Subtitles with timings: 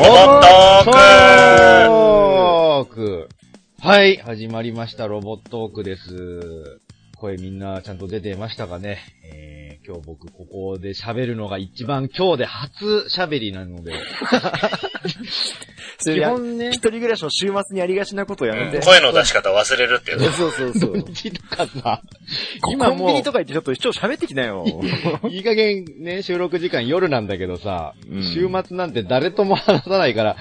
[0.00, 3.28] ロボットーク
[3.80, 6.80] はい、始まりました、ロボットークです。
[7.20, 13.92] 声みんなちゃんと出てましたかねえー、今日僕ここで喋るのが一番今日で初喋りなので、
[15.98, 18.78] 基本ね一、人暮らしの週末にやりがちなことをやめて。
[18.78, 20.28] うん声の出し方忘れるっていうね。
[20.30, 20.92] そうそうそう。
[20.92, 22.02] うちとかさ、
[22.70, 24.64] 今コンビニとか行ってちょっと一応喋ってきなよ。
[25.22, 30.36] う、 いい加減ね、収録時間夜なんだけどさ、うん週末なんて誰とも話さないから、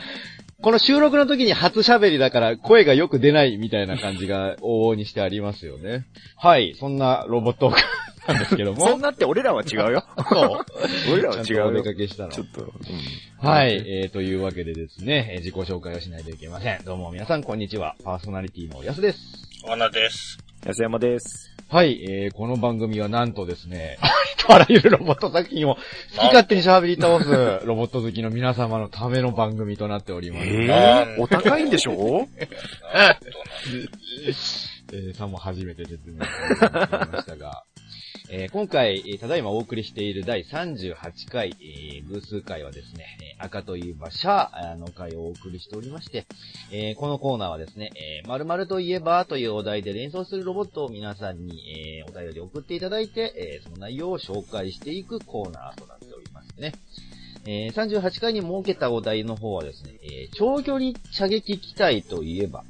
[0.62, 6.06] この収録の時に初喋りだから声がよく出ないみたいな感じが往々にしてありますよね。
[6.36, 7.80] はい、そんなロボットーク
[8.28, 8.82] なんですけども。
[8.86, 10.04] そんなって俺らは違うよ。
[10.30, 10.66] そう。
[11.14, 11.84] 俺らは違ちゃんとお出うよ。
[11.84, 12.44] かけしたのちょ。
[12.44, 12.74] っと。
[13.38, 16.84] はい、えー、というわけでですね、えー自己紹介をしないといけません。
[16.84, 17.96] どうも皆さんこんにちは。
[18.04, 19.20] パーソナリティのやすです。
[19.64, 20.38] お花です。
[20.66, 21.59] 安山です。
[21.72, 25.82] はい、えー、この番組はなんとですね、 ありとあらゆるロボット作品を好
[26.14, 27.30] き勝手に喋り倒す
[27.64, 30.48] ロボット好きの皆様のための番組となっております。
[30.48, 32.28] えー、お高いんでしょ？
[34.92, 36.58] えー、さんも初めて説明しま
[37.22, 37.64] したが、
[38.32, 40.96] えー今回、ただいまお送りしている第38
[41.32, 43.06] 回、えーブース会はですね、
[43.40, 46.26] 赤といえばシャーの回をお送りしておりまして、
[46.72, 56.74] えーこのコーナーはですね、えー〇〇といえばというお題で連想するロボットを皆さんに、えーお便り送っていただいて、えーその内容を紹介していくコーナーとなっておりますね。
[57.46, 62.64] えー38回に設けたお題の方はですね、えー長距離射撃機体といえば、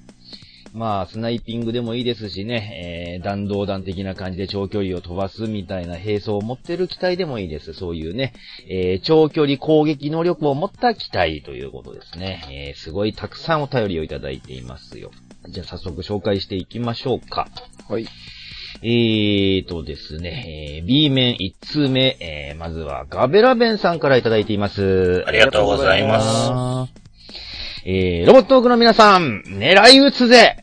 [0.73, 7.73] まあ、スナイピングでもいいですしね、えー弾道弾的な感じで長距離を飛ばすみたいな兵装を持ってる機体でもいいです。
[7.73, 8.33] そういうね、
[8.69, 12.43] えー長距離攻撃能力を持った機体ということですね。
[12.49, 15.11] えーすごいたくさんお便りをいただいていますよ。
[15.49, 17.47] じゃあ早速紹介していきましょうか。
[17.89, 18.05] はい。
[18.81, 25.23] えーとですね、えー B 面1通目、えーまずはガベラベンさんからいただいています。
[25.27, 26.93] ありがとうございます。
[27.85, 30.57] えー、ロボットークの皆さん、狙い撃つぜ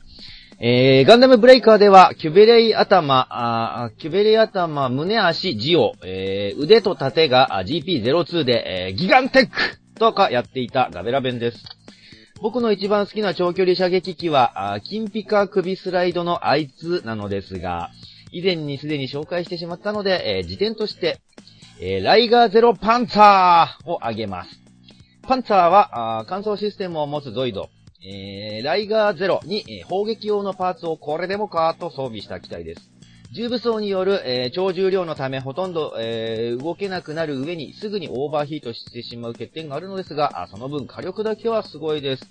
[0.59, 9.53] えー、ガンダムブレイカーでは、キュベレイ頭、あーキュベレイ頭、胸足、ジオ、えー、腕と盾が GP02 で、えー、ギガンテック
[9.99, 11.63] とかやっていたガベラベンです。
[12.41, 17.91] 僕の一番好きな長距離射撃機は、あーキンピカ首スライドのあいつなのですが、
[18.33, 21.21] 以前にすでに紹介してしまったので、えー、辞典として、
[21.83, 24.59] えーライガーゼロパンツァーをあげます。
[25.21, 27.69] パンツァーは、ー乾燥システムを持つゾイド。
[28.05, 32.91] えーライガーゼロに、えー砲撃用のパーツをこれでもかと装備した機体です。
[33.33, 42.25] 重武装による、えー超重量のためほとんど、えー動けなくなる上にすぐにオーバーヒートしてしまう欠点があるのですが、あその分火力だけはすごいです。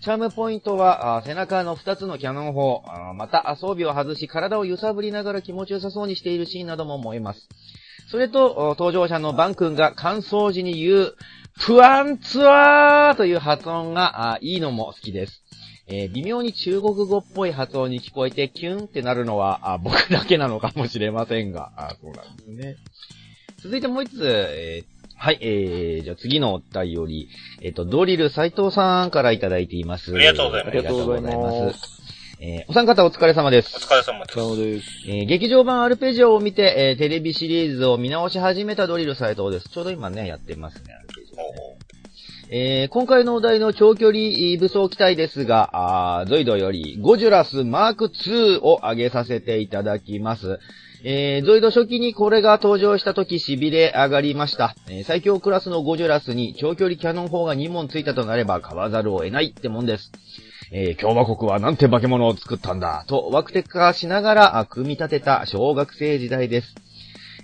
[0.00, 2.84] チャームポイントは、背中の2つのキャノン砲、
[3.16, 7.48] また装備を外し体を揺さぶりながら気持ちよさそうにしているシーンなども燃えます。
[8.08, 11.16] それと、登場者のバン君が乾燥時に言う、
[11.64, 15.42] プワンツワーという発音があいいのも好きです。
[15.88, 22.76] えー微妙に中国語っぽい発音に聞こえて、キュンってなるのは、あ僕だけなのかもしれませんが、あそうなんですね。
[23.62, 27.28] 続いてもう一つ、えーはい、えー、じゃあ次のお便り、
[27.60, 30.14] えっ、と、ドリル斉藤さんからいただいています。
[30.14, 31.98] ありがとうございますありがとうございます。
[32.40, 33.80] えーお三方お疲れ様ですお。
[33.80, 34.56] 疲れ様です。
[34.56, 35.10] です。
[35.10, 39.68] えー劇場版アルペジオを見て、えーテレビシリーズを見直し始めたドリル斉藤です。
[39.70, 40.94] ちょうど今ね、やってますね。
[42.50, 50.58] えー今回のお題の長距離武装機体ですが、あゾイドよりゴジュラスマーク2を上げさせていただきます。
[51.04, 54.74] えーゾイド初期にこれが登場した時痺れ上がりました。
[54.88, 60.10] えー最強クラスのゴジュラスに長距離キャノン砲が2門ついたとなれば買わざるを得ないってもんです。
[60.72, 66.74] えー共和国はなんて化け物を作ったんだ、と、ワクテカしながら、組み立てた小学生時代です。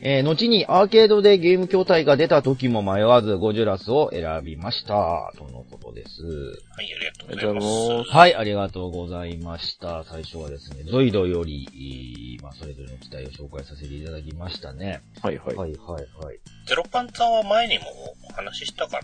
[0.00, 5.32] えー後にアーケードでゲーム筐体が出た時も迷わずゴジュラスを選びました。
[5.38, 6.22] とのことです。
[6.22, 8.04] はい、ありがとうございま。
[8.04, 10.04] すはい、ありがとうございました。
[10.04, 15.02] 最初はですね、ゾイドより、えーまあ、それぞれの機体を紹介させていただきましたね。
[15.22, 15.56] はいはい。
[15.56, 16.38] はい、はい、はい。
[16.66, 17.84] ゼロパンツァーは前にも
[18.28, 19.02] お話ししたかな？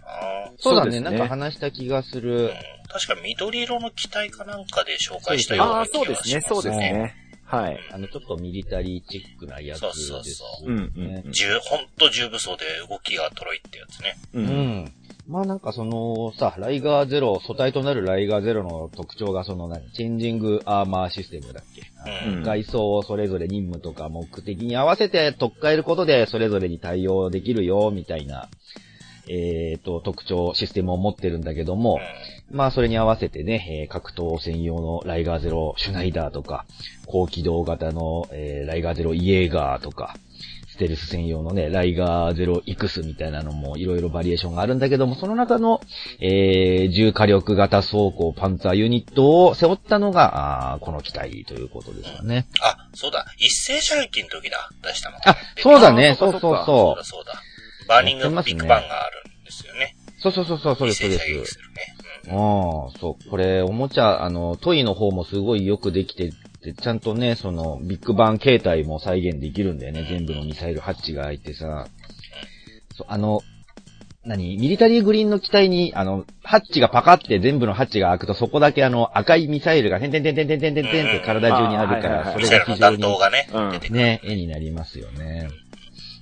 [0.59, 2.51] そうだね、そうですねなんか話した気がすうんる。。
[2.89, 7.15] 確か緑色の機体かなんかで紹介したようああ、な気そうでねがしますすね。、そうですね。
[7.51, 7.81] はい。
[7.93, 10.07] あの、ちょっとミリタリーチックなやつです、ね。
[10.07, 14.17] そうそうそうんうんうん重、ほんと重武装で動きがとろいってやつね。
[14.35, 14.41] う。
[14.41, 14.47] うん
[14.85, 14.93] ん。
[15.27, 21.83] まあなんかそのさ、ライガーゼロ、素体となるライガーゼロの特徴がその何、チェンジングアーマーシステムだっけ、
[22.27, 28.49] うんうん外装をそれぞれ任務とか目的に合わせて取っ換えることでそれぞれに対応できるよ、みたいな、
[29.31, 32.01] えっ、と、特徴、システムを持ってるんだけども、
[32.51, 36.67] まあ、それに合わせてね、えー格闘専用のライガーゼロシュナイダーとか、
[37.07, 40.17] 高機動型の、えーライガーゼロイエーガーとか、
[40.69, 45.81] ステルス専用のね、ライガーゼロイクスみたいなのもいろいろバリエーションがあるんだけども、その中の、
[46.19, 52.47] えー重火力型装甲パンツァーユニットを背負ったのが、あーこの機体ということですかね。
[52.63, 53.27] あ、そうだ。
[53.39, 54.71] 一斉射撃の時だ。
[54.83, 55.19] 出したの。
[55.25, 57.05] あ、そうだね、あそうそうそうかそうだ。
[57.05, 57.43] そうだ。
[57.91, 59.20] バーニングビッグバンがあるん
[59.51, 59.97] ですよね。
[60.23, 61.59] そうそうそうそう、そうです、そうです。
[62.29, 66.31] ん、ああ、そう、これ、おもちゃ、あの、トイの方もすごいよくできて
[66.63, 71.89] て、ちゃんとね、その、ビッグバン形態も再現できるんだよね、全部のミサイルハッチが開いてさ。
[72.97, 73.41] そう、あの、
[74.23, 74.59] 何？
[74.59, 83.03] ミリタリーグリーンの機体に、あの、ハッチがパカって全部のハッチが開くと、そこだけあの、赤いミサイルが、てんてんてんてんてんてんてんって体中にあるから、それが非常に、
[83.91, 85.49] ね、絵になりますよね。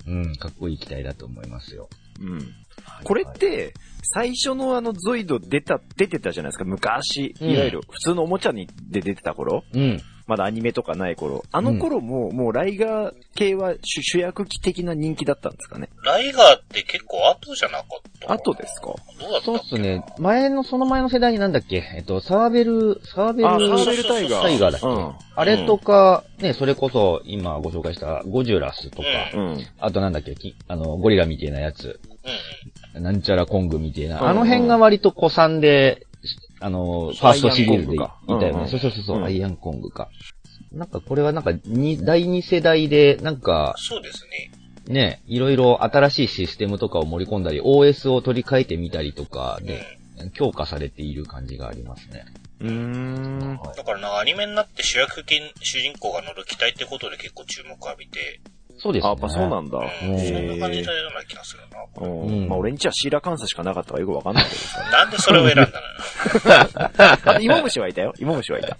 [0.07, 1.89] うん、かっこいい機体だと思いますよ。
[2.21, 2.55] うん。
[3.03, 3.73] これって、
[4.13, 6.65] 最初のあのゾイド出た、出てたじゃないですか。
[6.65, 10.01] 昔、うんいわゆる普通のおもちゃにで出てた頃、うん。
[10.25, 11.43] まだアニメとかない頃。
[11.51, 15.89] あの頃も、もうライガー系は主主役機的な人気だったんですかね。
[16.05, 18.93] ライガーって結構後じゃなかった後ですか？
[19.19, 20.03] どうだったそうっすね。
[20.19, 21.83] 前の、その前の世代になんだっけ？
[21.95, 24.41] えっと、サーベル、サーベル、あ、サーベルタイガー。
[24.43, 25.13] タイガーだっけ、うん。
[25.35, 29.65] あれとか、ね、それこそ、今ご紹介したゴジュラスとか、うん。
[29.79, 30.35] あとなんだっけ？
[30.35, 32.18] きあの、ゴリラみたいなやつ、うん
[32.93, 36.05] なんちゃらコングみたいな、うんあの辺が割と古参で、
[36.59, 37.99] あの、ファーストシリーズでい
[38.39, 38.67] たよね。
[38.67, 40.09] そうそうそうアイアンコングか。
[40.71, 44.51] なんかこれはなんか、に、第二世代で、なんか、そうですね。
[44.87, 49.85] ね、いろいろ新しいシステムとかを盛り込んだり、OS を取り替えてみたりとかうんで、
[50.33, 52.25] 強化されている感じがありますね。
[52.59, 53.59] うーん。
[53.75, 58.49] だからなんかアニメになって主役金、主人公が乗る機体ってことで結構注目浴びて、あ、
[58.79, 59.09] そうですね。
[59.09, 59.77] やっぱそうなんだ。
[59.77, 62.07] うん、うんそんな感じだような気がするな。
[62.07, 64.81] うんうんまあ俺んちはシーラカンサしかなかったからよくわかんないけどさ。
[64.91, 65.73] なんでそれを選んだのよ。
[67.31, 68.13] あと芋虫はいたよ。
[68.19, 68.77] 芋虫はいた。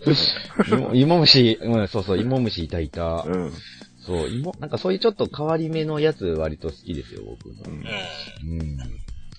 [0.67, 3.23] 芋芋虫、うん、そうそう、芋虫いたいた。
[3.25, 3.53] うん。
[4.05, 7.49] そう、芋、なんかそういうちょっと変わり目のやつ割と好きですよ、僕。
[7.49, 8.61] うんうん。
[8.61, 8.77] うん。
[8.77, 8.83] ま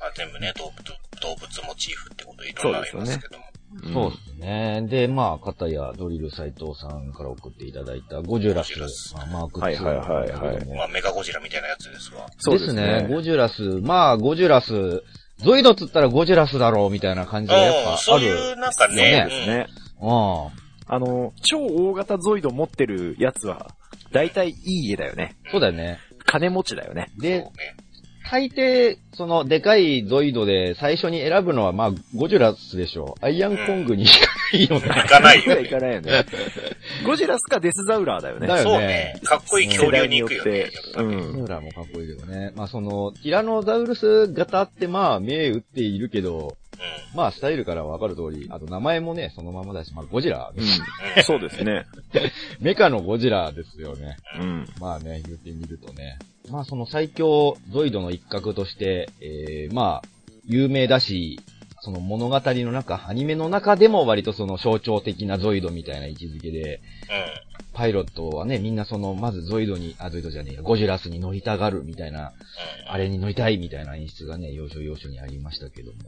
[0.06, 0.84] あ、全部ね、動物、
[1.20, 3.49] 動物モチーフってことでいろんなのありますけども。
[3.92, 4.86] そうですね。
[4.88, 12.26] で、まあ、片やドリル斎藤さんから送っていただいたゴジュラス、ゴジュラスまあ、マーク2はいはいはいはいまあ、メガゴジラみたいなやつですわ。
[12.38, 13.06] そうですね。
[13.08, 15.04] ゴジュラス、まあ、ゴジュラス、
[15.38, 17.98] ゾイドっつったらゴジュラスだろう、みたいな感じがやっうん、ぱある。
[18.02, 19.66] そういう、なんかね、ですね。
[20.00, 20.10] うん。
[20.92, 23.70] あの、超大型ゾイド持ってるやつは、
[24.12, 24.52] だいたいい
[24.86, 25.36] い家だよね。
[25.52, 25.98] そうだよね。
[26.26, 27.06] 金持ちだよね。
[27.14, 27.22] うん。
[27.22, 27.46] で。
[28.30, 33.24] 大抵、その、でかいゾイドで最初に選ぶのは、まあ、ゴジュラスでしょう。
[33.24, 34.88] アイアンコングに行かないよね。
[34.88, 36.24] 行かないよいかないよね。
[37.04, 38.46] ゴジラスかデスザウラーだよね。
[38.46, 39.20] だよねそうね。
[39.24, 40.70] かっこいい恐竜に行くよね。
[40.96, 42.52] うんムーラーもかっこいいけどね。
[42.54, 46.56] まあその、ティラノザウルス型ってまあ目打っているけど、
[47.16, 51.22] まあスタイルからわかる通り、あと名前もね、そのままだし、まあゴジラ、うん。
[51.24, 51.86] そうですね。
[52.60, 54.18] メカのゴジラですよね。
[54.40, 54.68] うん。
[54.80, 56.16] まあね、言ってみるとね。
[56.50, 60.08] まあその最強ゾイドの一角として、えー、まあ、
[60.44, 61.40] 有名だし、
[61.82, 66.80] その物語の中、アニメの中でも割とその象徴的なゾイドみたいな位置づけで、うん。
[67.72, 72.92] パイロットはね、みんなその、まずゾイドに、あ、ゾイドじゃねえや、ゴジラスに乗りたがるみたいな、うん。
[72.92, 75.98] あれに乗りたいみたいな演出がね、要所要所にありましたけども。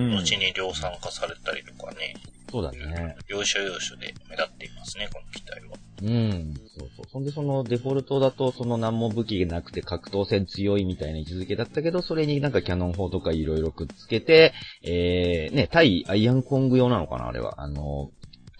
[0.00, 0.16] うん。
[0.16, 2.14] 後に量産化されたりとかね。
[2.50, 3.16] そうだね。
[3.28, 5.76] 要所要所で目立っていますね、この機体は。
[6.02, 6.54] うん。
[6.76, 7.06] そうそう。
[7.10, 14.52] そんでそのデフォルトだと、その何も武器がなくて格闘戦強いみたいな位置づけだったけど、それになんかキャノン砲とかいろいろくっつけて、
[14.82, 17.62] えー、ね、対アイアンコング用なのかな、あれは。
[17.62, 18.10] あの、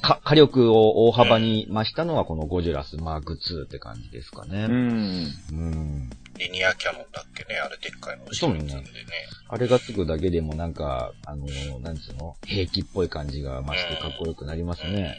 [0.00, 4.66] か、火力を大幅に増したのがこのゴジラスマーク2って感じですかね。
[4.68, 5.26] うん。
[5.52, 5.99] うん。
[6.40, 9.06] リニアキャノンだっけね、あれでっかいの後ろに積んでね。
[9.48, 11.44] あれがつくだけでもなんか、あの、
[11.80, 12.34] なんつうの？
[12.46, 15.18] 兵器っぽい感じが増してかっこよくなりますね。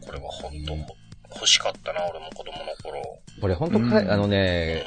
[0.00, 0.74] これは本当
[1.34, 3.20] 欲しかったな、俺も子供の頃。
[3.40, 4.84] これほんとうんあのうね、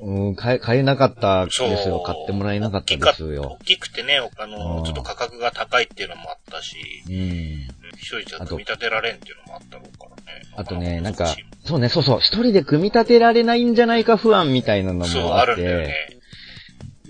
[0.00, 1.76] うん、買え、買えなかったですよ。
[1.76, 3.64] そう買ってもらえなかったですよ大。
[3.64, 7.68] きくてね、あうの、んちょっと価格が高いっていうのもあったし、うん。
[8.00, 10.42] 一人じゃ組み立てられんっていうのもあったろうからね。
[10.56, 15.96] あとね、なんかそうね、そうそう、一人で組み立てられないんじゃないか不安みたいなのそう、もあっあるんだよて、ね。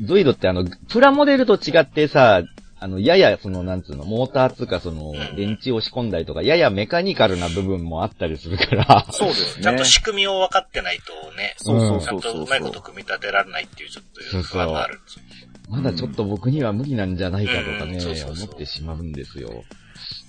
[0.03, 2.43] ゾイドってあの、プラモデルと違ってさ、
[2.83, 9.85] あの、やや、その、なんつうの、モーターつうか、そのん、電池を仕込んだりとか、ややメカニカルな部分もあったりするから、そうですねちゃんと。
[9.85, 12.33] 仕組みを分かってないとね、そうそうちゃそうそう。
[12.33, 15.23] んとうまいこと組み立てられないっていうちょっと不安があるんですよ。
[15.69, 19.51] まだちょっと僕には無理なんじゃないかとかね、思ってしまうんですよ。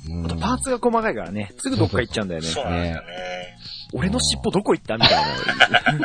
[0.10, 0.26] うん。
[0.26, 2.48] あとパーツが細かいからね、すぐどっか行っちゃうんだよね。
[2.48, 3.58] そうなんですよね。
[3.94, 4.96] 俺の尻尾どこ行った？
[4.98, 5.12] みたい
[5.72, 6.00] な。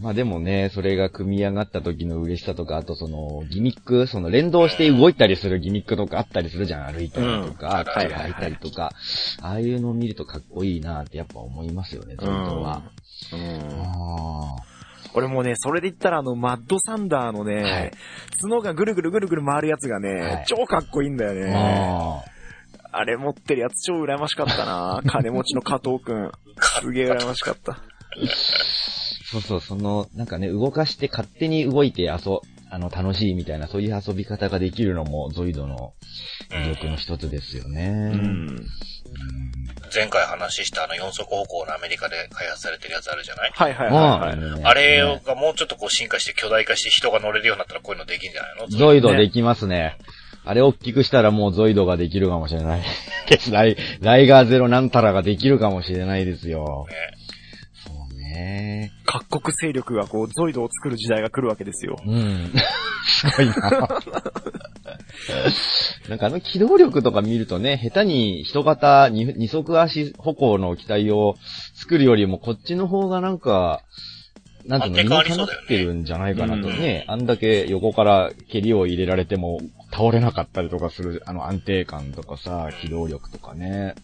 [0.00, 7.92] まあでもね、それが組み上がった時の嬉しさとか、あとその、ギミック、その連動して動いたりするギミックとかあったりするじゃん、歩いたりとか、うん。
[7.92, 8.92] はいはいたりとか、
[9.40, 12.32] ああいうのを見るとかっこいいなってやっぱ思いますよね、ゾイド
[12.62, 12.82] は。
[13.32, 13.40] うん。
[13.82, 14.56] あ
[15.16, 17.90] 俺もね、それで言ったらあの、マッドサンダーのね、はい
[18.42, 21.54] 角がぐるぐるぐるぐる回るやつがね、はい超かっこいいんだよあね。
[21.54, 22.24] あ
[22.98, 26.30] あれ持ってるやつ超羨ましかったな 金持ちの加藤くん。
[26.82, 27.78] すげえ羨ましかった。
[29.30, 32.12] そうそう、その、なんかね、動かして勝手に動いて遊、
[32.70, 35.94] あの、楽しいみたいな、そういう遊び方ができるのも、ゾイドの
[36.50, 37.88] 魅力の一つですよね。
[37.88, 38.66] ううんん。
[39.94, 43.50] 前回話したあの四足歩行のアメリカで開発されてるやつあるじゃない？
[43.54, 44.64] はいはい、はい。
[44.64, 48.66] あれがもうちょっとこう進化して巨大化して人が乗れるようになったらこういうのできんじゃないの？
[48.68, 49.96] ゾイドできますね。
[50.44, 52.82] あれ大きくしたらもうゾイドができるかもしれない。
[53.50, 56.86] ライライガーゼロなんたらができるかもしれないですよ。
[56.88, 56.94] ね
[57.84, 58.92] そうね。
[59.06, 61.96] 各国勢力がこう、ゾイドを作る時代が来るわけですよ。
[62.06, 62.52] うん。
[63.06, 63.88] すごいな。
[66.08, 71.36] なんかあの機動力とか見るとね、下手に人型二二足足歩行の機体を
[71.74, 73.82] 作るよりもこっちの方がなんか、
[74.66, 77.04] なんていうの、安定感あ理にかなってるんじゃないかなとうんね。
[77.08, 79.60] あんだけ横から蹴りを入れられても
[79.96, 83.94] 倒れなかったりとかする、あの安定感とかさ、機動力とかね。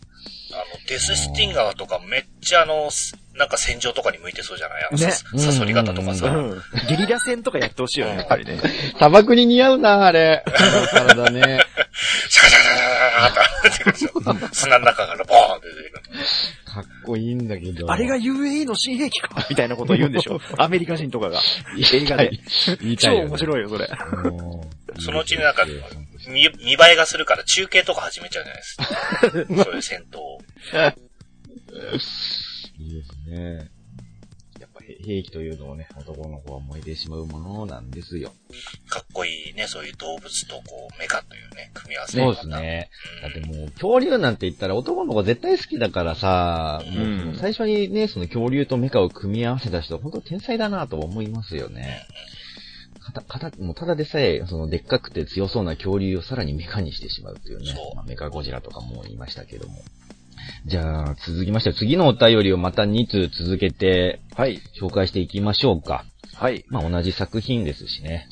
[0.53, 4.85] あの、デススティンガーとかめっちゃあの、すなんか戦場とかに向いてそうじゃない？
[4.91, 6.27] あの、ねさサソリ型とかさ。
[6.29, 6.63] うん。
[6.89, 8.59] ゲリラ戦とかやってほしいよね、やっぱりね。
[8.97, 10.45] 砂漠に似合うな、あれ。
[10.93, 11.61] 体ね。
[12.29, 12.61] シャカシャ
[13.35, 14.55] カシャカシャカって。
[14.55, 16.03] 砂の中からボーンって出てくる。
[16.73, 17.91] かっこいいんだけど。
[17.91, 21.43] あれが UAE の新兵器か みたいなことを言うんでしょ アメリカ人とかが。
[21.91, 22.41] 言いたい。
[22.81, 23.17] 言いた超。
[23.17, 23.91] 面白いよ、それ。
[24.25, 25.65] うんそのうちになんか
[26.29, 29.65] 見、見栄えがするから中継とか始めちゃうじゃないですか。
[29.65, 30.39] そういう戦闘を。
[32.79, 33.71] いいですね。
[35.05, 38.33] 兵器というのをね、男の子は燃えてしまうものなんですよ。
[38.89, 42.91] かっこいいね、そういう動物とこう、メカというね、組み合わせそうですね。
[43.23, 52.07] だってもう、恐竜なんて言ったら男の子絶対好きだからさ、もううん最初にね、その恐竜とメカを組み合わせた人、本当天才だなと思いますよね。
[53.03, 57.91] かた、かた、もうただでさえ、そのでっかくて強そうな恐竜をさらにメカにしてしまうっていうねそ。
[57.93, 59.83] うまあ、メカゴジラとかも言いましたけども。
[60.67, 64.61] じゃあ、続きまして、次のお便りをまた2通続けてはい。
[64.81, 66.05] 紹介していきましょうか。
[66.35, 66.65] はい。
[66.69, 68.29] まあ、同じ作品ですしね。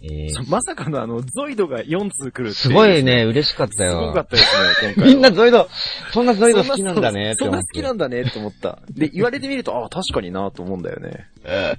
[0.00, 3.24] えー、まさかのあの、ゾイドが4通来るすごいね、。
[3.24, 4.08] 嬉しかったすよ。
[4.08, 5.10] ごかったですね、今回は。
[5.10, 5.68] みんなゾイド、
[6.12, 7.72] そんなゾイド好きなんだねってそんな好思って。
[7.72, 8.78] きなんだねって思った。
[8.90, 11.26] で、言われてみると、ああ、確かになと思うんだよね。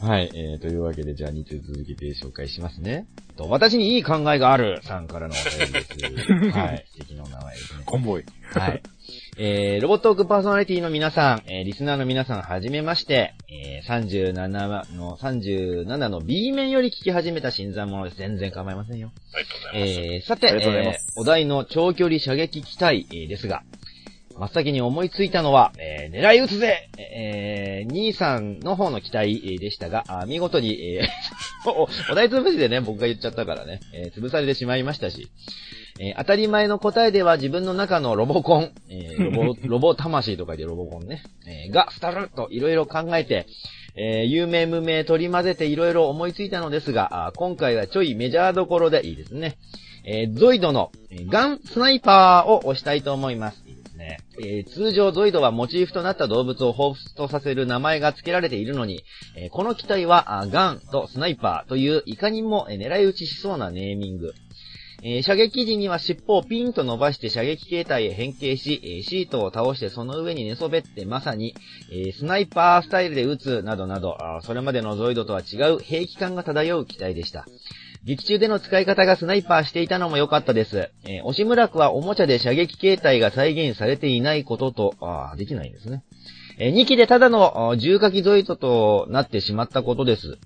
[0.00, 3.06] はい、えー、というわけで、じゃあ2通続けて紹介しますね。
[3.36, 5.88] と私にいい考えがあるさんからのお便りです。
[6.58, 7.84] はい、素敵なお名前ですね。
[7.84, 8.24] コンボイ。
[8.52, 8.82] はい。
[9.38, 18.18] えー、ロボットークパーソナリティの皆さん、えー、リスナーの皆さん、はじめまして、えー、37の、37の B 面より聞き始めた新参者です。
[18.18, 19.10] 全然構いませんよ。
[19.32, 20.98] ありがとうございます。
[20.98, 23.62] えー、さて、お題の長距離射撃機体、えーですが、
[24.38, 31.06] 真っ先に思いついたのは、えー狙い撃つぜえー、兄さんの方の機体えーでしたが、あ見事に、えー
[31.70, 35.28] おお題潰しでね、僕が言っちゃったからね、えー潰されてしまいましたし、
[36.00, 43.46] えー当たり前の答えでは自分の中のロボコン、えーロボ、 ロボ魂と書いてロボコンね、えーが、スタルッといろいろ考えて、
[43.96, 49.56] えー有名無名取り混ぜていろいろ思いついたのですが、あ今回はちょいメジャーどころでいいですね。
[50.04, 53.61] えーゾイドの、えーガンスナイパーを押したいと思います。
[54.02, 54.18] ね。
[54.40, 59.04] えー通常ゾイドはモチーフとなった動物を彷彿とさせる名前が付けられているのに、
[59.36, 64.34] えーこの機体はあガンとスナイパーといういかにも狙い撃ちしそうなネーミング。
[65.04, 71.54] えー射撃時には尻尾をピンと伸ばして射撃形態へ変形し、えーシートを倒してその上に寝そべってまさに、
[71.92, 77.46] えースナイパースタイルで撃つなどなど、それまでのゾイドとは違う兵器感が漂う機体でした。
[78.04, 80.90] 劇中での使い方がスナイパーしていたのも良かったです。
[81.04, 86.02] えー、押村区はおもちゃで射撃形態が再現されていないことと、あーできないんですね。
[86.58, 90.38] え2機でただのあー重火器ゾイドとなってしまったことです。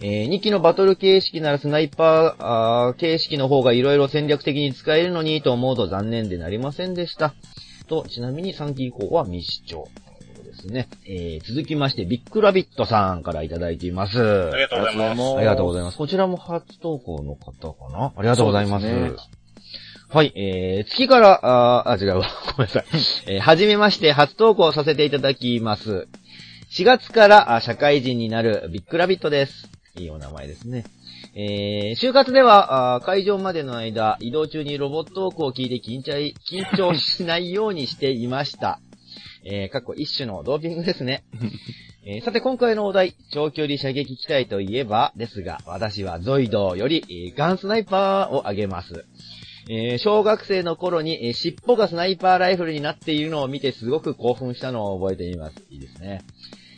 [0.00, 7.34] え2機のバトル形式ならスナイパーー形式の方が色々戦略的に使えるのにと思うと残念でなりませんでした。
[7.88, 9.88] と、ちなみに3期以降は未視聴。
[10.62, 10.88] ですね。
[11.06, 14.20] えー続きまして、ビッグラビットさんからいただいています。
[14.20, 15.36] ありがとうございます。
[15.36, 15.98] ありがとうございます。
[15.98, 18.86] こちらも初投稿の方かなありがとうございます。
[20.08, 22.26] はい、えー、月から、あーあ、違うわ。
[22.56, 22.84] ごめんなさい。
[23.34, 26.06] えー、はじめまして、初投稿させていただきます。
[26.72, 29.68] 4月からあ社会人になるビッグラビットです。
[29.98, 30.84] いいお名前ですね。
[31.34, 36.12] えー、就活では、会場までの間、移動中にロボットトークを聞いて緊張
[36.46, 38.80] 緊張しないようにしていました。
[39.44, 41.24] えー、かっこ一種のドーピングですね。
[42.04, 49.04] えーさて今回のお題、長距離射撃機体といえば、ですが、私はゾイドより、ガンスナイパーをあげます。
[49.68, 55.54] えー小学生の頃に、えー尻尾がスナイパーライフルになっているのを見てすごく興奮したのを覚えています。
[55.70, 56.22] いいですね。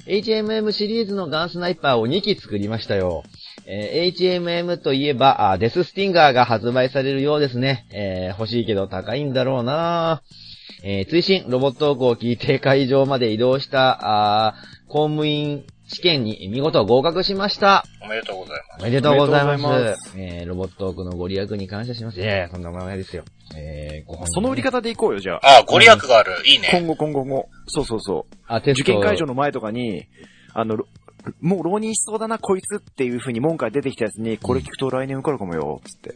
[0.07, 3.25] HMM シリーズのガンスナイパーを2機作りましたよ。
[3.67, 7.87] えー HMM といえばあ、デススティンガーが発売されるようですね。
[7.93, 10.54] えー欲しいけど高いんだろうなぁ
[10.87, 17.87] えー追伸、ロボットークを聞いて会場まで移動した、あー公務員試験に見事合格しました。
[18.03, 19.65] おめでとうございまおめでとうございます。
[19.65, 22.21] おめでとうございまえーロボットークのご利益に感謝します。
[22.21, 23.25] いやいや、そんなものないですよ。
[23.57, 25.41] えーご本人ねその売り方でいこうよ、じゃあ。
[25.41, 25.47] す。
[25.47, 26.33] ああ、ご利益がある。
[26.45, 26.69] いいね。
[26.71, 27.49] 今後、今後も。
[27.67, 28.37] そうそうそう。
[28.47, 30.07] あ、テスト受験会場の前とかに、
[30.53, 30.87] あの、ろ
[31.41, 36.15] もう浪人しそうだな、こいつっていう風に門から出てきたやつに、これ聞くと来年受かるかもよ、つって。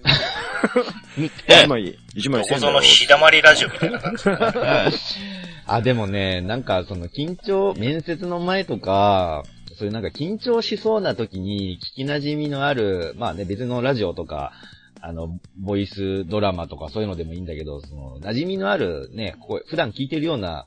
[1.19, 4.25] 一枚、一枚どこぞの日だまりラジオみたいな感じ。
[5.67, 9.45] あ、でもね、なんかその緊張、面接の前とか、
[9.79, 14.53] そういうなんか緊張しそうな時に聞き馴染みのある、まあね、別のラジオとか、
[15.01, 20.67] あの、ボイスドラマとかそういうのでもいいんだけど、その、馴染みのあるね、こう普段聞いてるような、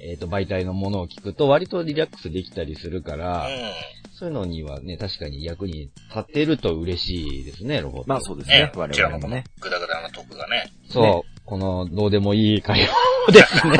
[0.00, 3.48] えっ、と、媒体のものを聞くと割とリラックスできたりするから、
[4.18, 8.08] そういうのにはね、確かに役に立ってると嬉しいですね、ロボット。
[8.08, 8.50] まあそうですん。
[8.50, 9.44] ねね、、こ我々もね。
[9.60, 10.72] グダグダなトークがね。
[10.88, 12.88] そう、ねこの、どうでもいい会話
[13.28, 13.76] をですね。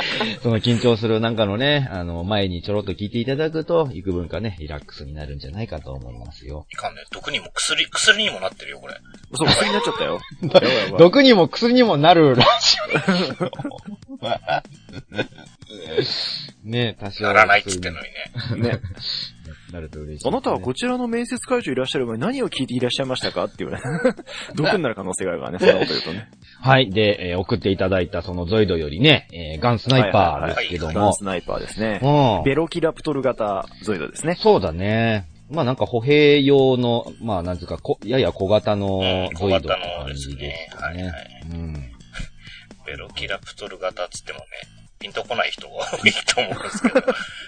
[0.42, 6.66] その緊張するなんかのね、あの、前にちょろっと聞いていただくと、幾分かね、リラックスになるんじゃないかと思いますよ。
[6.72, 7.02] いかんね。
[7.10, 8.94] 毒にも薬、薬にもなってるよ、これ。
[9.34, 10.18] そう、薬になっちゃったよ。
[10.98, 12.78] 毒にも薬にもなるらしい。
[16.64, 17.24] ね多少。
[17.24, 18.00] ならないっつってんの
[18.56, 18.70] にね。
[18.70, 18.80] ね。
[19.72, 23.44] なると嬉しい、あなたはこちらの面接会場いらっしゃる前に何を聞いていらっしゃいましたか？
[23.44, 23.78] っていうね。
[24.56, 26.28] 毒になる可能性があるからね、そんなこと言うとね。
[26.60, 26.90] はい。
[26.90, 31.12] で、えー送っていただいたそのゾイドよりね、えーガンスナイパーですけどもガン。
[31.14, 32.00] スナイパーですね。
[32.02, 32.44] うん。
[32.44, 34.34] ベロキラプトル型ゾイドですね。
[34.36, 35.26] そうだね。
[35.50, 41.02] まあなんか歩兵用の、まあなんつうか、こやや小型のうんゾイドって小型の感じですかね。
[41.04, 41.72] はいはいうん。
[42.86, 44.44] ベロキラプトル型っつってもね、
[44.98, 47.02] ピンとこない人が多いと思うんですけど。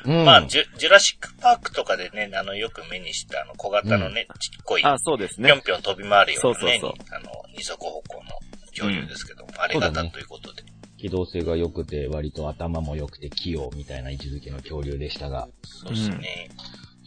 [0.07, 0.25] うん。
[0.25, 5.63] まあ、ジュ、ジュラシックパークとかでね、あの、よく目にしたあの、小型のね、ちっこい、あ、そうですぴょねん。
[5.63, 8.31] ぴょん飛び回るようなね、そうそうあの、二足歩行の
[8.69, 10.63] 恐竜ですけども、あれ型ということで。
[10.99, 15.49] 機動性が良くて、割と頭も良くて器用みたいな位置づけの恐竜でしたが。
[15.65, 16.51] そうですね。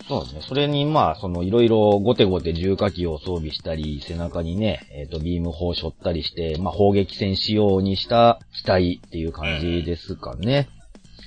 [0.07, 0.41] そうですね。
[0.41, 10.67] それに、まあ、その、いろいろゴテゴテ重火器を装備したり、背中にね、えっ、と、ビーム砲を背負ったりして、まあ、砲撃戦仕様にした機体っていう感じですかね。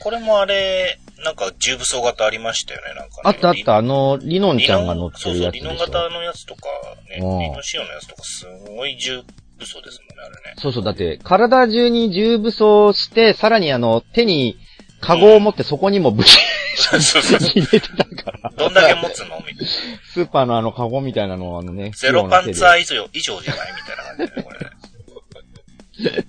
[0.01, 3.23] これもあれ、なんか重武装型ありましたよね、なんか、ね。
[3.25, 5.69] あったあった、あの、リノンリちゃんが乗ってるやつでしょ。
[5.69, 6.61] そうそう、リノン型のやつとか
[7.09, 9.23] ね、うんリノン仕様のやつとかすごい重
[9.59, 10.55] 武装ですもんね、あれね。
[10.59, 14.59] そうそう、だって、体中に重武装して、さらにあの、手に、
[15.01, 16.37] カゴを持ってそこにも武器
[16.77, 17.39] そうそうそう。
[17.41, 18.53] 入れてたから。
[18.57, 19.39] どんだけ持つの？
[19.39, 19.65] みたいな。
[20.13, 21.93] スーパーのあのカゴみたいなのをあのね。
[21.97, 26.27] ゼロパンツァーー以上、以上じゃないみたいな感じでね、これね。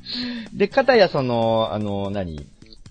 [0.54, 2.48] で、かたやその、あの、何？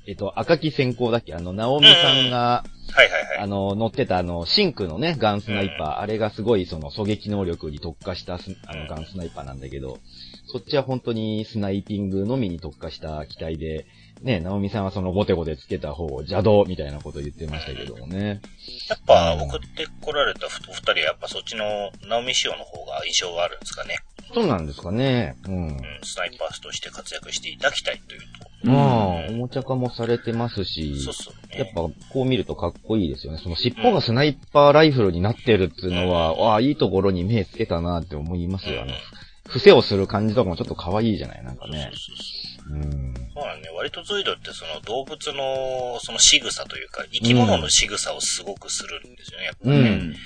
[0.08, 1.34] えっと、赤木先行だっけ？
[1.34, 3.38] あの、ナオミさんが、はいはいはい。
[3.38, 9.98] あの、乗ってたあの、シンクのね、ガンスナイパー、あれがすごいその狙撃能力に特化したスあのガンスナイパーなんだけど、
[10.46, 13.86] そっちは本当にスナイピングのみに特化した機体で、
[14.22, 18.40] ね、ナオミさんはそのゴテゴテつけた方を邪道みたいなこと言ってましたけどもね。
[18.88, 21.64] やっぱ、送ってこられたお二人はやっぱそっちの、
[22.09, 23.96] ナオミ仕様の方が印象はあるんですかね。
[24.35, 25.37] そうなんですかね。
[25.46, 25.68] うん。
[25.68, 28.68] うん、スナイパーとして活躍していただきたいというと。
[28.68, 31.59] まあ、おもちゃ化もされてますし、そうそうね。
[31.59, 33.38] やっぱこう見るとかっこいいですよね。
[33.40, 38.83] その尻尾がスナイパーライフルになってるっていうのは、ああ、いいところに目つけたなって思いますよ。
[38.83, 38.92] あの、
[39.46, 41.90] 伏せをする感じとかもちょっと可愛いじゃないなんかね。
[41.92, 43.14] そうそうそううん。
[43.35, 43.68] そうなんね。
[43.76, 49.90] 割とゾイドってその動物のその仕草というか、生き物の仕草をすごくするんですよね、やっぱうりね。
[49.90, 49.92] ん。
[49.92, 50.16] うん。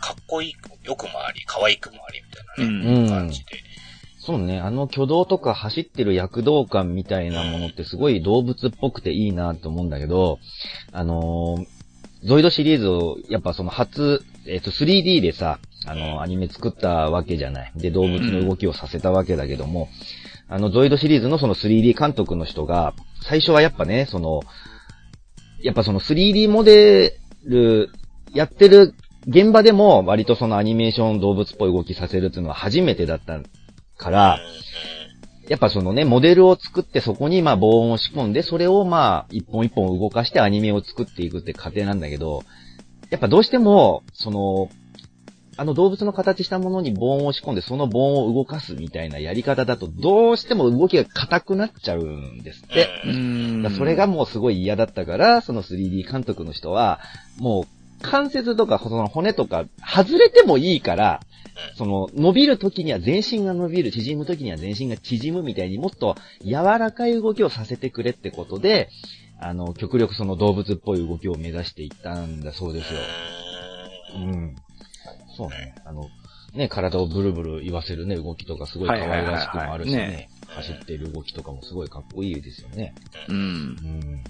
[0.00, 3.46] かっこいい、よくもあり、可愛くもありみたいなね、うん感じで。
[4.18, 10.38] そうね、あの挙動とか走ってる躍動感みたいなものってすごい動物っぽくていいなと思うんだけど、
[10.92, 11.84] あのー
[12.24, 17.72] ゾイドシリーズを、やっぱその初、えっ、と 3D でさ、あの、アニメ作ったわけじゃない。
[17.76, 19.90] で、動物の動きをさせたわけだけども、
[20.48, 24.42] あの、ゾイドシリーズのその 3D 監督の人が、最初はやっぱね、その、
[25.62, 27.90] やっぱその 3D モデル、
[28.34, 28.94] やってる
[29.26, 33.40] 現場でも割とそのアニメーション動物っぽい動きさせるっていうのは初めてだった
[33.96, 34.38] から、
[35.48, 42.42] やっぱそのね、モデルを作ってそこにまあ防音を仕込んで、それをまあ一本一本動かしてアニメを作っていくって過程なんだけど、
[43.10, 44.68] やっぱどうしても、その、
[45.56, 52.88] あの動物の形したものに棒を押し込んで、その棒を動かすみたいなやり方だと、どうしても動きが硬くなっちゃうんですって。
[53.76, 57.00] それがもうすごい嫌だったから、その 3D 監督の人は、
[57.38, 61.20] もう関節とかその骨とか外れてもいいから、
[61.76, 68.88] その伸びる時には全身が伸びる、縮む時には全身が縮むみたいにもっと柔らかい動きをさせてくれってことで、
[69.40, 73.00] あの、極力その動物っぽい動きを目指していったんだそうですよ。
[74.16, 74.18] う。
[74.18, 74.56] うんん。
[75.36, 75.74] そうね。
[75.84, 76.08] あの、
[76.54, 80.30] ね、体をブルブル言わせるね、動きとかすごい可愛らしくもあるしはいはいはいはいね。
[80.48, 82.94] 走っている動きとかもすごいかっこいいですよね。
[83.28, 83.36] うん。
[83.36, 84.24] うん。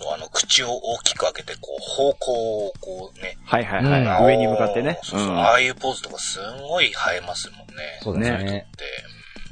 [0.00, 3.36] そう、あの、口を大きく開けて、こう、方向をこうね。
[3.44, 4.22] はいはいはい。
[4.22, 4.98] うん上に向かってね。
[5.02, 6.90] そうそうああいうポーズとかすんごい映
[7.22, 7.64] えますもんね。
[8.02, 8.66] そうだね。
[8.76, 8.86] で、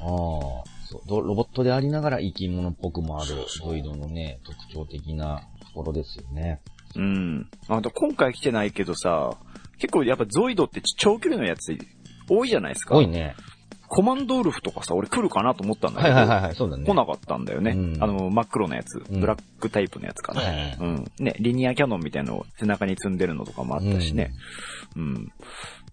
[0.00, 0.74] ああ。
[0.86, 6.60] そうどロボットでありながら生き物っぽくもあるそうそうゾイドのね、特徴的なところですよね。
[6.94, 7.50] うん。
[7.68, 9.36] あと今回来てないけどさ、
[9.78, 11.76] 結構やっぱゾイドって長距離のやつ
[12.28, 12.96] 多いじゃないですか。
[12.96, 13.34] 多いね。
[13.86, 16.14] コマンドウルフとかさ、俺来るかなと思ったんだけど。
[16.14, 16.84] はいはいはいはい、そうだね。
[16.84, 17.72] 来なかったんだよね。
[17.72, 19.02] うんあの、真っ黒のやつ。
[19.08, 20.42] うんブラックタイプのやつかな。
[20.80, 21.04] うん。
[21.18, 24.32] ね、リニアキャノンみたいなのを背中に積んでるのとかもあったしね。
[24.96, 25.32] うん。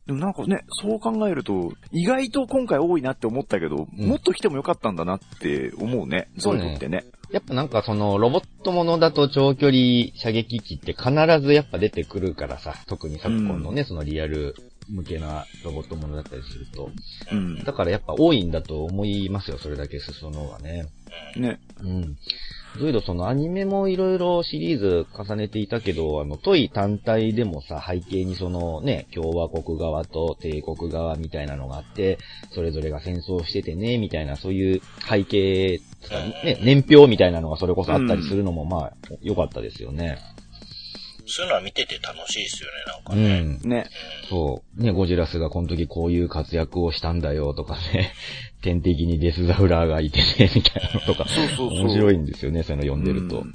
[0.07, 7.05] でもなんかね、そう考えると、意外と今回多いなって思ったけど、うんもっと来てもよかったんだなって思うね、ゾイドってね。
[7.31, 14.55] やっぱなんかそのロボットものだと長距離射撃機って必ずやっぱ出てくるからさ、特に昨今のね、そのリアル
[14.89, 16.89] 向けなロボットものだったりすると。
[17.31, 17.63] うん。
[17.63, 20.87] だからやっぱ多いんだと思いますよ、それだけ裾野はね。
[21.37, 21.59] ね。
[21.79, 22.17] うん。
[22.79, 32.17] ゾイドそのアニメもいろいろシリーズ重ねていたけど、あの、トイ単体でもさ、背景にそのね、共和国側と帝国側みたいなのがあって、
[32.51, 35.81] それぞれが戦争しててね、みたいな、そういう背景
[36.43, 40.17] ね、年表みたいなのがそれこそあったりするのも、まあ、良かったですよね。
[41.31, 43.67] そういうのは見てて楽しいですよね、なんかうね。
[43.67, 43.69] ん。
[43.69, 43.89] ね。
[44.29, 44.83] そう。
[44.83, 48.13] ね、ゴジラスがこの時こういう活躍をしたんだよとかね、
[48.61, 51.67] 天敵にデスザフラーがいてね、みたいなのとか、そうそうそう。
[51.79, 53.39] 面白いんですよね、そういうの読んでると。
[53.39, 53.51] うんうん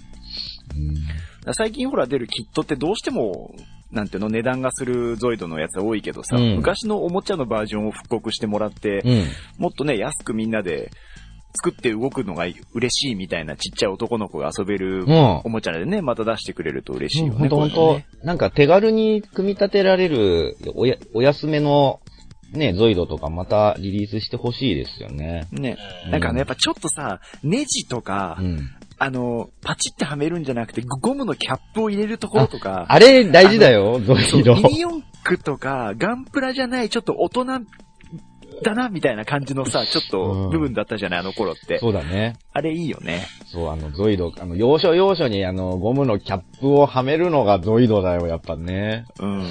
[1.54, 3.54] 最近ほら出るキットってどうしても、
[3.92, 9.24] なんていうの、値段がするゾイドのやつが多いけどさ、うん昔のおもちゃのバージョンを復刻してもらって、うん。
[9.58, 10.90] もっとね、安くみんなで
[11.56, 17.38] 作って動くのが嬉しいみたいなちっちゃい男の子が遊べるうんおもちゃでね、また出してくれると嬉しいよね。
[17.38, 22.00] ほんとほんとこういうのね、なんか手軽に組み立てられるおや、お安めの
[22.52, 25.46] ね、ゾイドとかまたリリースしてほしいですよね。
[25.50, 25.76] ね。
[26.06, 28.70] うんなんかね、やっぱちょっとさ、ネジとか、うん。
[28.98, 34.54] あの、パチってはめるんじゃなくて、ゴムのキャップを入れるところとか、あれ大事だよ、ゾイド。
[34.54, 37.44] ミニ四駆とか、ガンプラじゃない、ちょっと大人
[38.62, 41.78] だな、みたいな感じのさ、ちょっと部分だったじゃない、あの頃って。
[41.78, 42.36] そうだね。
[42.52, 43.26] あれいいよね。
[43.52, 49.04] そう、あの、ゾイド、あの、要所要所にあの、ゴムのキャップをはめるのがゾイドだよ、やっぱね。
[49.20, 49.46] うん。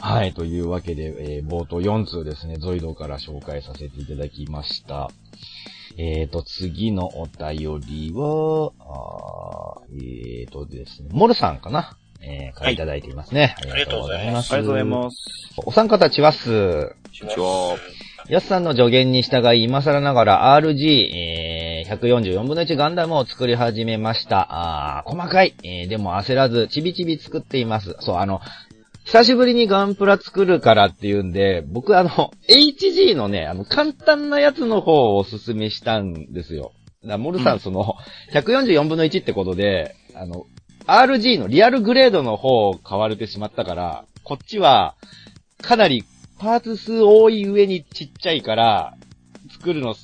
[0.00, 5.10] はい、というわけで、えー冒頭4通ですね、ゾイドから紹介させていただきました。
[5.96, 11.96] えーと、次のお便りは、あーえーとですね、モルさんかな？
[12.20, 13.54] えー、からいただいていますね。
[13.58, 14.86] ありがとうございますありがとうございす。
[14.88, 15.16] ます。
[15.66, 16.48] お三方ちわっす。
[16.88, 16.94] こ
[17.26, 17.76] んにちは。
[18.28, 24.46] ヤスさんの助言に従い、今更ながら RG、えー、144分の1ガンダムを作り始めました。
[24.48, 27.96] あー細かい、えー、でも焦らず、ちびちび作っています。
[28.00, 28.40] そう、あの、
[29.04, 36.72] 久しぶりにガンプラ作るからっていうんで、僕あの、HG のね、あの、簡単なやつの方をおすすめしたんですよ。
[37.04, 37.96] だモルさん、うんその、
[38.32, 40.46] 144分の1ってことで、あの、
[40.86, 44.94] RG のリアルグレードの方を買われてしまったから、こっちは、
[45.60, 46.04] かなり
[46.38, 48.94] パーツ数多い上にちっちゃいから、
[49.50, 49.94] 作るの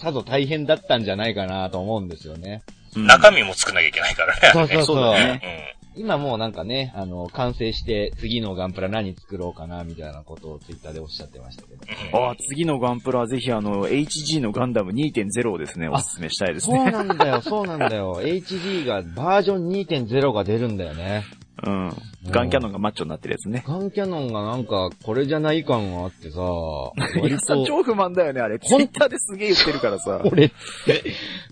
[0.00, 2.62] さぞ大変だったんじゃないかなと思うんですよね。
[2.96, 4.50] うん中身も作んなきゃいけないからね。
[4.52, 12.18] そうそうそう だね今もうなんかね、あの、完成して次のガンプラ何作ろうかなみたいなことをツイッターでおっしゃってましたけど。
[12.18, 12.26] うん。
[12.26, 16.90] ああ、次のガンプラはぜひあの、HG のガンダム2.0をですね、おすすめしたいですそうね。
[16.90, 18.20] なんだよ、そうなんだよ。
[18.20, 21.22] HG がバージョン2.0が出るんだよね。
[21.66, 21.92] うん。
[22.30, 23.64] ガンキャノンがマッチョになってるやつね。
[23.66, 26.40] ガンキャノンがなんか、これじゃない感があってさ、
[27.18, 28.58] い割さ超不満だよね、あれ。
[28.58, 30.20] ツイッターですげえ言ってるからさ。
[30.24, 30.50] 俺っ
[30.84, 31.04] て、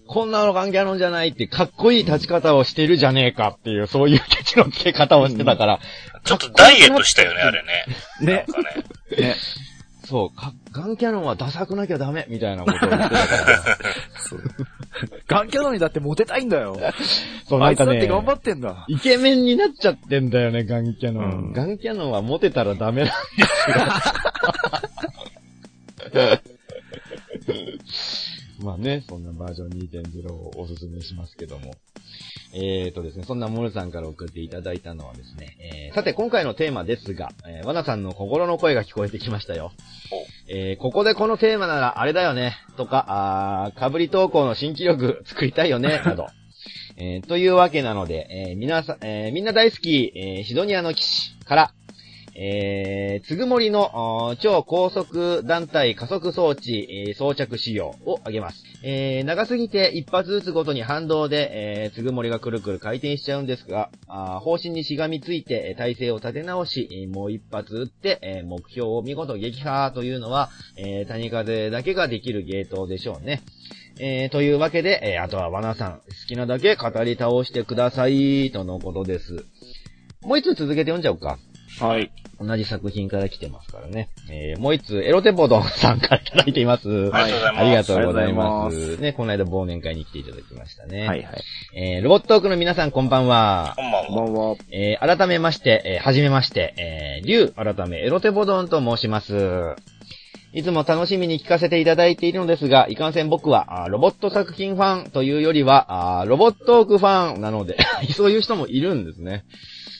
[0.06, 5.80] こんなのガンキャノンじゃないって、かっこいい立ち方をしてるじゃねえかっていう、そういうケチのつけ方をしてたから、
[6.24, 7.86] ちょっとダイエットしたよね、あれね。
[8.20, 8.64] ねなん。
[8.64, 8.70] か
[9.16, 9.26] ね。
[9.28, 9.36] ね。
[10.04, 13.78] そう、かガンキャノンはダサくなきゃダメみたいなことを言ってたから、
[15.26, 16.76] ガンキャノンにだってモテたいんだよ。
[17.48, 18.84] そう、あないんかねつだって、頑張ってんだ。
[18.88, 21.24] イケメンになっちゃってんだよね、ガンキャノン。
[21.24, 23.78] うんガンキャノンはモテたらダメなんです
[26.18, 26.40] よ。
[28.62, 31.74] まあね、そんなバージョン2.0をおすすめしますけども。
[32.54, 35.56] えーとですね、そんなモルさんから送っていただいたのはですね、
[35.88, 39.72] えー、さて今回のテーマですが、えー、ワナさんの心の声が聞こえてきましたよ。
[40.54, 46.26] えー、ここでこのテーマならあれだよね、とか、あー、かぶり投稿の新記録作りたいよね、 など。
[46.98, 51.72] えー、というわけなので、えー、皆さん、えー、みんな大好き、えー、シドニアの騎士から、
[52.34, 58.64] えー、つぐもりの超高速団体加速装置、えー、装着仕様を挙げます。
[58.82, 61.50] えー、長すぎて一発ずつごとに反動で、
[61.84, 73.42] えー、つぐもりがくるくる回転しちゃうんですが、あ方針にしがみついて体勢を立て直し、もう一発撃って、えー、目標を見事撃破というのは、えー、谷風だけができるゲートでしょうね。
[74.00, 79.44] えー、というわけで、えー、あとはワナさん、好きなだけ語り倒してください、とのことです。
[80.22, 81.38] もう一つ続けて読んじゃおうか。
[81.82, 82.12] はい。
[82.40, 84.08] 同じ作品から来てますからね。
[84.30, 87.10] えー、もう一つ、エロテポドンさんからいただいています。
[87.12, 87.58] ありがとうございます。
[87.58, 88.96] ありがとうございます。
[89.00, 91.08] ね、この間忘年会に来ていただきましたね。
[91.08, 91.42] はいはい。
[91.74, 93.74] えー、ロボットークの皆さんこんばんは。
[93.76, 94.06] こんばんは。
[94.06, 94.56] こんばんは。
[94.70, 99.74] えー、改めまして、えー、はじめまして、えー、リュウ改めエロテポドンと申します。
[100.54, 107.78] いつも楽しみに聞かせていただいているのですが、いかんせん僕は、ロボット作品ファンというよりは、ロボットークファンなので
[108.14, 109.44] そういう人もいるんですね。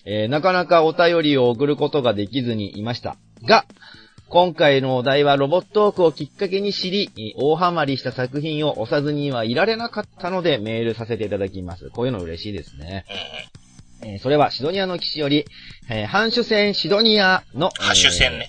[0.04, 3.16] えー、なかなかお便りを送ることができずにいました。
[3.44, 3.64] が、
[4.28, 11.90] 今回のお題はロボットークをきっかけに知り、大ハマりした作品を押さずにはいられなかったのでメールさせていただきます。
[11.90, 13.04] こういうの嬉しいですね。
[14.04, 15.44] えー、それはシドニアの騎士より、
[15.90, 18.48] えー、ハンシュ戦シドニアの、ハッシュ戦ね。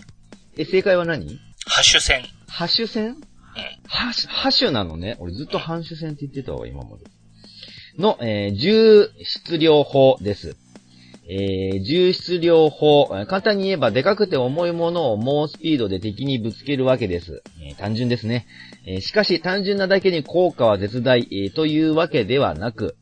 [0.58, 1.28] え、正解は何？
[1.66, 2.24] ハッシュ戦。
[2.48, 3.16] ハッシュ戦うん。
[3.86, 5.18] ハッシュ、ハッシュなのね？
[5.20, 7.04] 俺ずっとハンシュ戦って言ってたわ、今まで。
[8.00, 10.56] の、えー、重質量法です。
[11.30, 17.44] えー、重質量法、簡単に言えばでかくて重いものを猛スピードで敵にぶつけるわけです。
[17.62, 18.46] えー、単純ですね。
[18.86, 22.98] えー、しかし単純なだけに効果は絶大、えー、というわけではなく、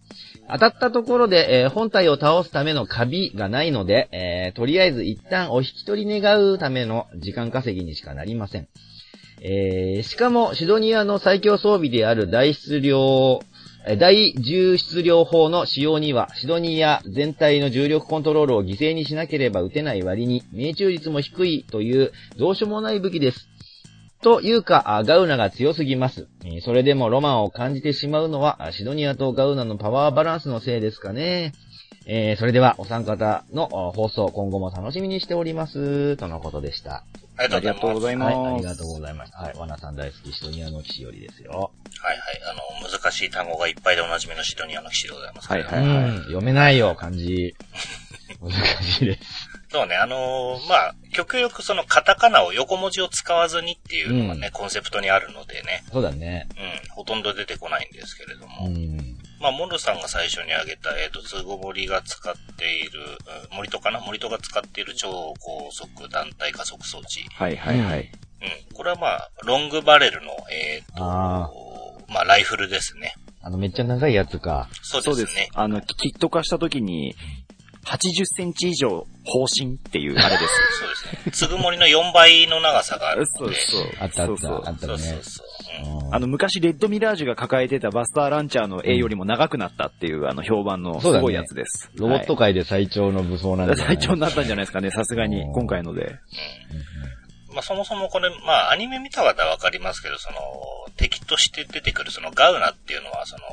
[0.51, 8.67] 当たったところで、えー、本体を倒すためのカビがないので、えー、とりあえず一旦お引き取り願うための時間稼ぎにしかなりません。
[9.43, 13.39] えー、しかも、シドニアの最強装備である大質量
[13.97, 23.47] 第10質量法の使用には、シドニーや全体の重力コントロールを犠牲にしなければ撃てない割に、命中率も低いという、どうしようもない武器です。
[24.21, 26.27] というか、ガウナが強すぎます。
[26.63, 31.53] それでもロマンを感じてしまうのは、シドニアとガウナのパワーバランスのせいですかね。
[32.05, 36.17] えー、それでは、お三方の放送、今後も楽しみにしております。
[36.17, 37.03] とのことでした。
[37.37, 38.35] ありがとうございます。
[38.35, 39.33] はい、ありがとうございます。
[39.35, 41.51] はい、ワナさん大好き、シドニアの騎士よりですよ。
[41.51, 42.41] はいはい、
[42.79, 45.47] あの、難しい単語がいっぱいでおなじみのシドニアの騎士でございます。
[45.47, 46.17] はいはいはい。
[46.21, 47.55] 読めないよ、漢字。
[48.41, 48.51] 難
[48.83, 49.51] しいです。
[49.71, 55.83] そうね、あのー、まあ、極力そのカタカナを横文字を使わずにっていうのがね、うん、コンセプトにあるのでね。
[55.93, 56.49] そうだね。
[56.57, 58.67] うん、ほとんど出てこないんですけれども。
[58.67, 62.99] うん、まあ、モルさんが最初に挙げた、えっ、ー、と、通語森が使っている、
[63.51, 63.99] うん、森とかな？
[63.99, 67.25] 森とが使っている超高速団体加速装置。
[67.33, 68.11] はいはいはい。
[68.69, 71.51] うん、これはまあ、ロングバレルの、えっ、ー、と、あ
[72.07, 73.15] まあ、ライフルですね。
[73.41, 74.69] あの、めっちゃ長いやつか。
[74.83, 75.49] そうですね。
[75.51, 77.15] すあの、キット化した時に、
[77.85, 80.53] 80センチ以上方針っていう あれです。
[80.79, 81.31] そうですね。
[81.31, 83.91] つぐもりの4倍の長さがあるそうです、そう。
[83.99, 84.77] あったあった、あったね。
[84.79, 85.47] そうそうそう。
[86.11, 91.87] あの、昔、レッドミラージュが抱えてたバスターランチャーの絵よりも長くなったっていう、あの、評判のすごいやつです。
[91.87, 96.19] ね、ロボット界で最長の武装なんです最長になったんじゃないですかね、さすがに、今回ので。
[97.53, 100.37] まあ、そもそもこれ、まあ、アニメ見た方はわかりますけど、その、
[100.97, 103.43] 敵として出てくるそのガウナっていうのは、その、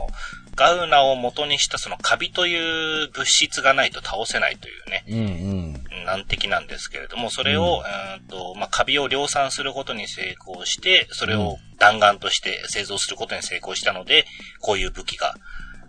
[0.55, 7.83] ガウナを元にしたそのカビという物質がないと倒せないというね、うんうん、難敵なんですけれども、それを、
[8.19, 14.27] うん、とまあ、カビを量産することに成功して、それを弾丸として製造することに成功したので、
[14.61, 15.37] こういう武器が、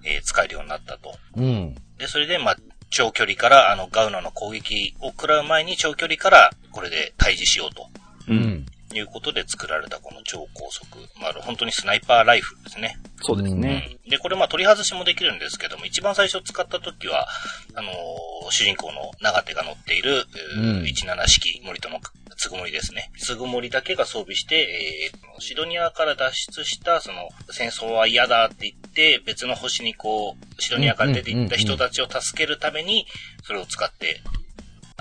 [0.04, 1.16] えー、使えるようになったと。
[1.36, 2.58] うん、で、それで、まあ、
[2.92, 7.88] 長距離から、あの、ガウナの攻撃を食らう前に長距離から、これで退治しようと。
[8.30, 8.66] うん。
[8.92, 10.86] いうことで作られたこの超高速。
[11.22, 12.98] まあ、本当にスナイパーライフルですね。
[13.22, 14.00] そうですね。
[14.04, 17.28] うん、で、これまあ取り外しもできるんですけども、一番最初使った時は、
[17.76, 17.94] あのー、
[18.50, 20.26] 主人公の長手が乗っている、
[20.58, 22.00] うん、17式森との
[22.36, 23.12] つぐもりですね。
[23.20, 33.06] つぐもりだけが装備して、えー、シドニアから脱出した、その、戦争は嫌だって言って、別の星にこう、シドニアから出て行った人たちを助けるために、
[33.44, 34.22] それを使って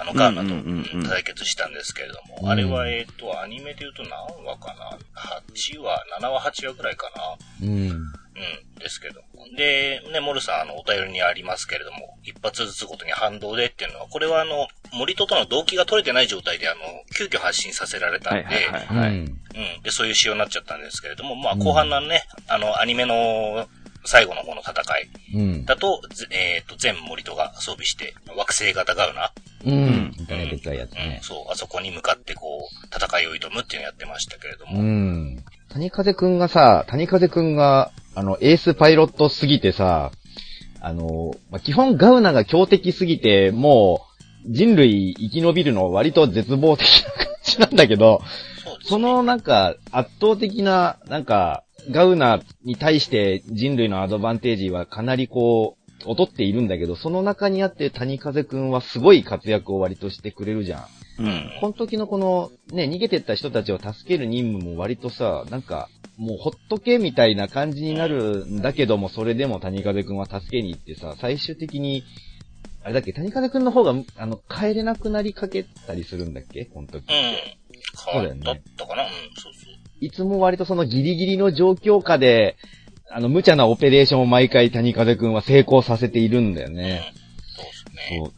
[0.01, 4.11] あの、ガーナとうんうんうんうん対決したんですけれども、うんあれは、えっ、と、アニメで言うと何
[4.45, 7.11] 話かな ?8 話、7話、8話ぐらいか
[7.61, 7.67] な？
[7.67, 7.91] うん。
[8.39, 9.29] うん、ですけども。
[9.57, 16.81] で、ね、モルさん、あの、お便りにありますけれども、一発ずつごとに反動でっていうのは、これはあの、森戸との動機が取れてない状態で、あの、
[17.17, 19.11] 急遽発信させられたんで、はいはいはいはい。
[19.11, 19.17] うん。
[19.17, 19.83] うん。
[19.83, 23.67] で、そういう仕様になっちゃったんですけれども、まあ、うん後半のね、あの、アニメの
[24.09, 25.65] 最後の方の戦いうん。
[25.67, 29.33] だと、ぜえっ、と、全森戸が装備して、惑星型ガウナ、
[29.67, 30.15] うん。
[30.19, 31.21] みたいなでかいやつうんね、。
[31.23, 35.45] そう、あそこに向かってこう、戦いを挑むっていうのをやってましたけれども、うん。
[35.69, 40.11] 谷風くんがさ、谷風くんが、あの、エースパイロットすぎてさ、
[40.81, 44.07] あの、まあ、基本ガウナが強敵すぎて、も
[44.47, 48.23] う、人類生き延びるの割と絶望的な感じなんだけど、
[48.65, 48.77] そね。
[48.85, 60.81] そのなんか、圧倒的な、なんか、ガウナに対して人類のアドバンテージはかなりこう、劣っているんだけど、その中にあって谷風くんはすごい活躍を割としてくれるじゃ
[61.19, 61.25] ん。
[61.25, 61.51] うん。
[61.61, 72.05] この時のこの、ね、逃げてった人たちを助ける任務も割とさ、なんか、もうほっとけみたいな感じになるんだけども、それでも谷風くんは助けに行ってさ、最終的に、
[72.85, 76.65] あれだっけ、谷風くんの方が、あの、帰れなくなりかけたりするんだっけ？
[76.67, 76.97] この時。
[76.97, 77.05] うん。
[77.95, 79.03] そうだよねだったかな？
[79.05, 79.58] うん、そうそう。
[80.01, 82.57] いつも割とそのギリギリの状況下で、
[83.11, 87.13] あの、無茶なオペレーションを毎回谷風くんは成功させているんだようんね。。
[87.57, 88.19] そうですね。
[88.19, 88.33] そう。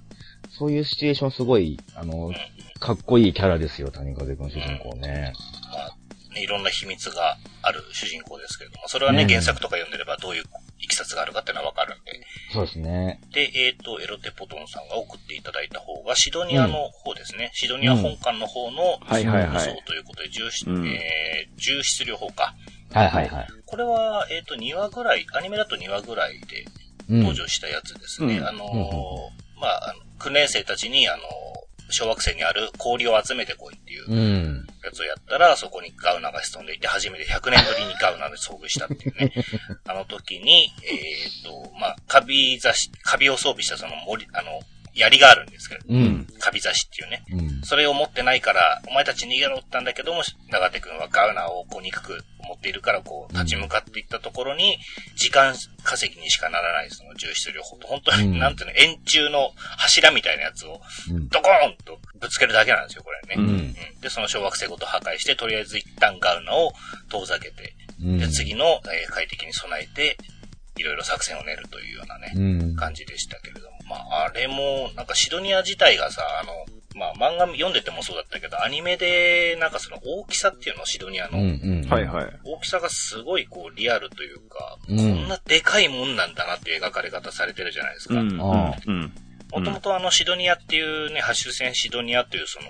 [0.51, 2.33] そういうシチュエーションすごい、あの、
[2.79, 5.33] かっこいいキャラですよ、谷風くん主人公ね。
[5.73, 10.45] まあ、ね、いろんな秘密がある主人公ですけれども、それはね、うん原作とか読んでればどういう
[10.81, 12.13] いきさつがあるかっていうのはわかるんで。
[12.53, 13.21] そうですね。
[13.33, 17.51] で、えっ、と、エロテポトンさんが送っていただいた方が、シドニアの方ですね。
[17.55, 22.55] シドニア本館の方の、はいはいはいということで、重質、うんえー、重質量法か。
[22.93, 23.47] はいはいはい。
[23.67, 26.65] これは、えっ、と、2話ぐらい、アニメだと2話ぐらいで
[27.09, 28.39] うん登場したやつですね。
[28.39, 28.87] うんあのーうんうん
[29.61, 34.67] まあ、訓練生たちに、あのー小惑星にある氷を集めてこいっていううん。
[34.87, 39.33] やつをやったら、そこにガウナが潜んでいて、初めて100年ぶりにガウナで遭遇したっていうね。
[39.87, 44.61] あの時に、えっ、と、まあ、カビザシ、カビを装備したその森、あの、
[44.95, 46.27] 槍があるんですけど、うん。
[46.39, 47.25] カビザシっていうね。
[47.33, 47.63] うん。
[47.63, 54.79] それを持ってないから、お前たち逃げろって言ったんだけども、長手くんはガウナをこう憎く思っているから、こう、立ち向かっていったところに、
[55.17, 61.29] 時間稼ぎにしかならないその重質量法と、本当に、うんなんていうの、円柱の柱みたいなやつを、うん。
[61.29, 63.43] ドコーンとぶつけるだけなんですよ、これね。
[63.43, 63.75] ううんん。
[64.01, 66.73] で、その小惑星ごと破壊して、とりあえず一旦ガウナを
[67.09, 68.19] 遠ざけて、うん。
[68.19, 70.17] で、次の、えー快適に備えて、
[70.77, 72.41] いろいろ作戦を練るというようなね、う
[72.73, 72.77] ん。
[72.77, 73.80] 感じでしたけれども。
[73.91, 76.53] まあ、あれも、なんかシドニア自体がさ、あの、
[76.95, 81.39] まあ、漫画読んでてもそうだったけど、アニメで、なんかその大きさっていうの、シドニアの。
[81.39, 82.41] はいはい。
[82.45, 88.15] 大きさがすごいこう、リアルというか、うんこんなでかいもんなんだなっていう描かれ方されてるじゃないですか。
[88.15, 88.37] うん。
[88.37, 92.67] もともとあのシドニアっていうね、ハッシュ船シドニアというその、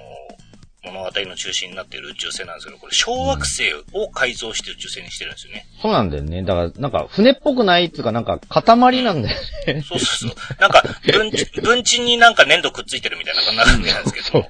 [0.83, 5.67] 物語の中心になっている宇宙船なんですけど、これ小惑星を改造して宇宙船にしてるんですよね。
[5.83, 6.43] そうなんだよね。
[6.43, 9.83] だから、なんか、船っぽくないっつうか、なんか、塊なんだよね。
[9.83, 10.61] そうそうそう。
[10.61, 14.47] なんか、分地、分地になんか粘土くっついてるみたいな感じなんですけど。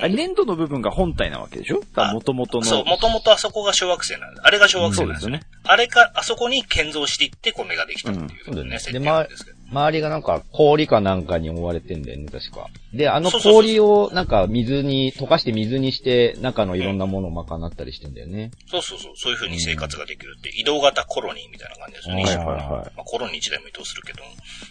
[0.00, 1.82] あ粘土の部分が本体なわけでしょ？
[2.12, 2.64] もともとの。
[2.64, 4.42] そう、もともとあそこが小惑星なんです。
[4.44, 5.40] あれが小惑星なんですよね。
[5.64, 9.57] あれか、あそこに建造していって、これができたっていうそうだよねね、設定なんですけど。
[9.70, 12.68] 周りがなんか、氷かなんかに覆われてんだよね、確か。
[12.92, 18.50] で、あの氷を、なんか、水に、溶かして水にして、中のいろんなものを賄ったりしてんだよね。
[18.66, 22.24] そうそうそう、そういう風に生活ができるって、移動型コロニーみたいな感じですよね。
[22.24, 24.22] はいはいはいまあ、コロニー一台も移動するけど、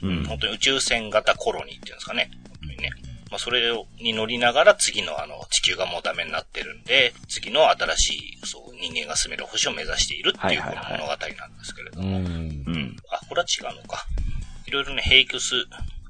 [0.01, 0.25] うん。
[0.25, 2.31] 本当に宇宙船型コロニーっていうんですかね。
[2.49, 2.89] 本当にね。
[3.29, 3.62] まあ、それ
[3.99, 12.17] に乗りながら次のあの、地球がもうダメになってるんで、次の新しい、そう、人間が住める星を目指しているっていうこの物語なんですけれども。
[12.17, 12.25] うん。
[12.25, 12.95] うん。
[13.12, 14.05] あ、これは違うのか。
[14.67, 15.56] いろいろね、ヘイクス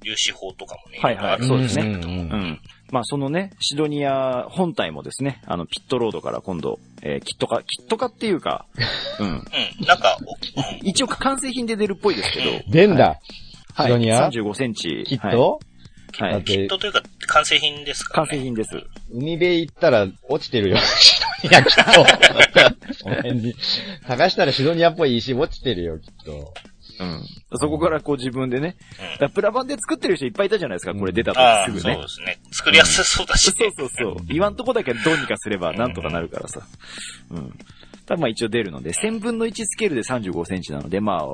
[0.04, 2.62] 粒子法とかもね、はいはいそうですねうんうん。
[2.92, 8.66] まあそのね、シドニア本体もですね、あの、ピットロードから今度、えーキット化、キット化っていうか、
[9.20, 9.28] うん。
[9.28, 10.18] うん、なんか、
[10.82, 13.20] 一応完成品で出るっぽいですけど、でんだ。
[13.74, 15.04] はい、シドニア？35センチ。
[15.06, 15.38] きっと、はい。
[16.20, 16.32] はい。
[16.32, 18.28] だってきっとというか、完成品ですかね。
[18.32, 18.70] 成品です。
[19.12, 20.78] 海辺行ったら落ちてるよ。
[20.78, 22.06] シドニアきっと。
[24.08, 26.54] 探したらシドニアっぽい石落ちてるよ、きっと。
[27.00, 27.24] うん。
[27.60, 28.76] そこからこう自分でね、
[29.22, 32.08] うんプラ版で作ってる人いっぱいいたじゃないですか、これ出たああ、時すぐねそうで。
[32.10, 32.40] すね。
[32.52, 34.16] 作りやすそうだし、そうそうそう。
[34.28, 36.62] 言わんとこだけどうにかすればなんとかなるからさ。
[37.32, 37.52] うん。
[38.06, 41.26] ただまあ一応出るので、1000分の1スケールで35センチなので、まあ、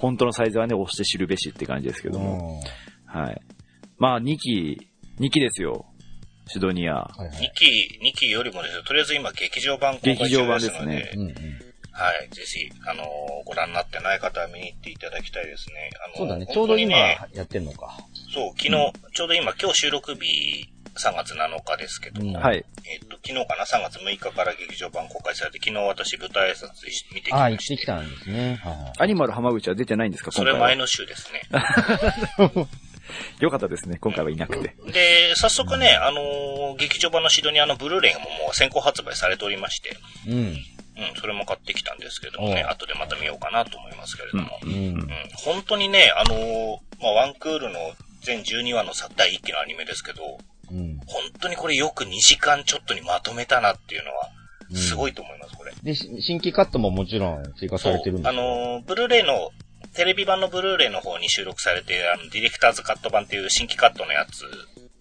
[0.00, 2.60] 本当のサイズはね、押して知るべしって感じですけども。
[3.06, 3.40] はい。
[3.96, 4.88] まあ2期、
[5.20, 5.86] 2期ですよ。
[6.46, 6.94] シドニア。
[6.94, 7.66] はいはい2期、
[8.02, 11.67] 2期よりもですよ、とりあえず今劇場版公開劇場版中ですので、ですねうんうん。
[11.98, 13.06] はい、ぜひ、あのー
[13.44, 15.90] ご覧になってない方は見に行っていただきたいですね。
[16.04, 16.46] あのーそうだね。
[16.52, 17.96] ちょうど今やってんのか。
[18.34, 18.70] そう、昨日、
[19.14, 22.64] ちょうど今、今日収録日3月7日ですけども、うんはい。
[22.84, 26.70] えっ、と、昨日かな、3月6日から劇場版公開されて、昨日私舞台挨拶
[27.14, 27.74] 見てきああ、まして。
[27.74, 28.60] 行ってきたんですね。
[28.62, 30.30] はアニマル浜口は出てないんですか？
[30.30, 30.44] そ。
[30.44, 31.42] れ前の週ですね。
[33.40, 33.96] よかったですね。
[34.00, 34.74] 今回はいなくて。
[34.92, 39.96] で、早速ね、あのー劇場版のシドニアのブルーレイももう先行発売されておりまして、
[40.26, 40.30] い。
[40.30, 40.56] うん。
[40.98, 44.58] うん、それも買ってきたんですけどもね、後でまた見ようかなと思いますけれども。
[44.64, 45.08] うんうん。
[45.36, 47.78] 本当にね、あのーまあ、ワンクールの
[48.22, 50.38] 全12話のさ第1期のアニメですけど、
[50.70, 50.98] うん。
[51.06, 54.28] 本当にこれよく2時間ちょっとにまとめたなっていうのは、
[54.74, 55.72] すごいと思います、これ。
[55.82, 59.50] で、し新規カットももちろん追加されてるんですあのー、ブルーレイの、
[59.94, 64.44] テレビ版のブルーレイの方に収録されて、あの、ディレクターズカット版っていう新規カットのやつ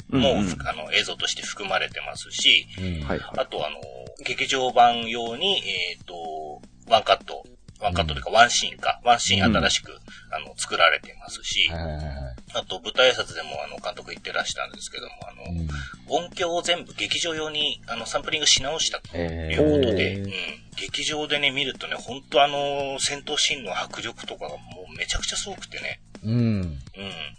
[0.09, 3.07] も、うんうんあの、映像として含まれてますし、うん。
[3.07, 3.39] はいはい。
[3.39, 3.77] あとあの、
[4.25, 7.43] 劇場版用に、えっ、と、ワンカット、
[7.79, 9.91] ワンカットというかワンシーンか、ワンシーン新しく、
[10.31, 12.15] あの、作られていますし、はいはいはいはい。
[12.55, 16.25] あと舞台挨拶でもあの、監督言ってらしたんですけども、あの、うん。
[16.25, 20.23] 音響を全部劇場用に、あの、サンプリングし直したとえいうことで、ー。
[20.23, 20.31] うん、
[20.75, 26.33] 劇場でね、見るとね、本当あの、戦闘シーンの迫力とかがもうめちゃくちゃすごくてね、うん。
[26.33, 26.79] うん、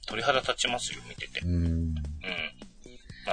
[0.06, 1.40] 鳥肌立ちますよ、見てて。
[1.40, 1.87] うん。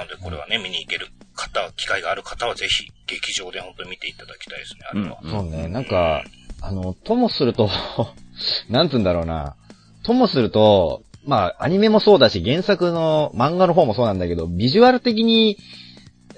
[0.02, 0.08] うん。
[0.08, 5.18] なのでこれはね、見に行ける方、機会がある方はぜひ、劇場で本当に見ていただきたいですね、あれは。
[5.22, 6.24] うんそうね、なんか、
[6.60, 7.70] あの、ともすると、
[8.68, 9.56] なんつうんだろうな。
[10.02, 15.56] ともすると、まあ、アニメもそうだし、原作の漫画の方もそうなんだけど、ビジュアル的に、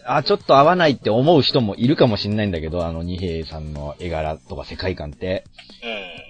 [0.05, 5.45] あ、ちょっと合わないって思う人もいるかもしんないんだけど、あの、二平さんの絵柄とか世界観って。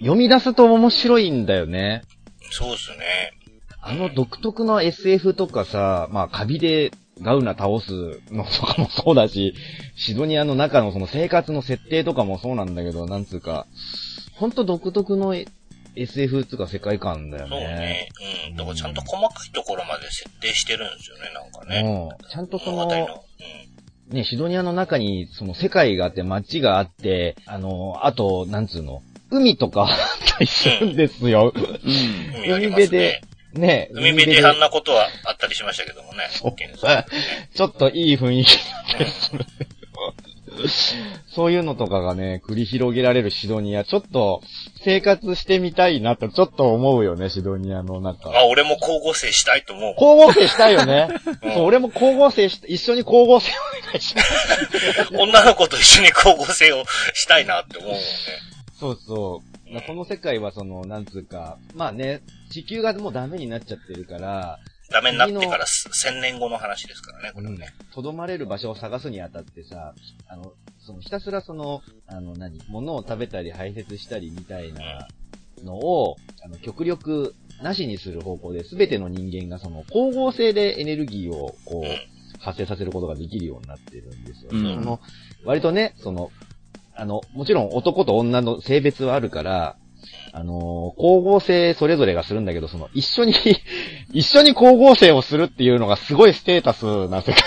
[0.01, 0.07] うん。
[0.07, 2.03] 読み出すと面白いんだよね。
[2.51, 3.33] そうですね。
[3.81, 6.91] あの独特の SF とかさ、まあ、カビで
[7.23, 9.55] ガウナ倒すのとかもそうだし、
[9.97, 13.67] シドニアの中のその生活の設定とかもそうなんだけど、なんつうか、
[14.35, 15.35] ほんと独特の
[15.97, 17.67] SF つうか世界観だよそうね。
[17.67, 18.09] ね。
[18.51, 18.57] うん。
[18.57, 22.11] だからちゃんと細かいところまで設定してるんですよね、なんかね。
[22.21, 22.29] うん。
[22.29, 22.87] ちゃんとその。
[22.87, 23.25] の、
[24.11, 29.89] ね、シドニアの中にその世界があって街があって、あの、あと、なんつうの、海とかあっ
[30.27, 31.53] たりするんですよ。
[31.55, 31.63] うん。
[31.63, 32.53] うん。
[32.55, 33.21] 海辺で。、
[33.59, 36.29] ね、海辺であんなことはあったりしましたけどもね。
[37.55, 38.59] ちょっといい雰囲気
[39.37, 40.67] る。
[41.29, 44.43] そういうのとかがね、繰り広げられるシドニア、ちょっと
[44.85, 48.31] 生活してみたいなとちょっと思うよね、シドニアの中。
[48.31, 49.95] あ、俺も光合成したいと思う。
[49.95, 51.09] 光合成したいよね。
[51.43, 53.53] うんそう、俺も光合成し、一緒に光合成
[53.83, 55.09] お願いします。
[55.15, 56.85] 女の子と一緒に光合成を
[57.15, 58.05] したいなって思うもんね。
[58.79, 59.43] そうそ
[59.87, 64.59] この世界はその、なんつうか、まあね、地球がもうダメになっちゃってるから、
[64.91, 67.67] ダメになってからす千年後の話ですからね、これはね。
[67.95, 69.95] とどまれる場所を探すにあたってさ、
[70.29, 75.09] あの、そのひたすらその、あの何、物を食べたり排泄したりみたいな
[75.63, 81.87] のを、あの、極力なしにする方向で、すべての人間がその、光合成でエネルギーをこうん。
[81.87, 81.99] う、
[82.41, 84.51] 発生させることができるようになってるんですよ。
[84.53, 84.75] うん。
[84.77, 85.01] その、
[85.45, 86.31] 割とね、その、
[86.99, 89.77] あの、もちろん男と女の性別はあるから、
[90.33, 93.35] あのー光合成それぞれがするんだけど、その、一緒に、
[94.13, 97.43] 一緒に光合成をするっていうのがすごいステータスな世界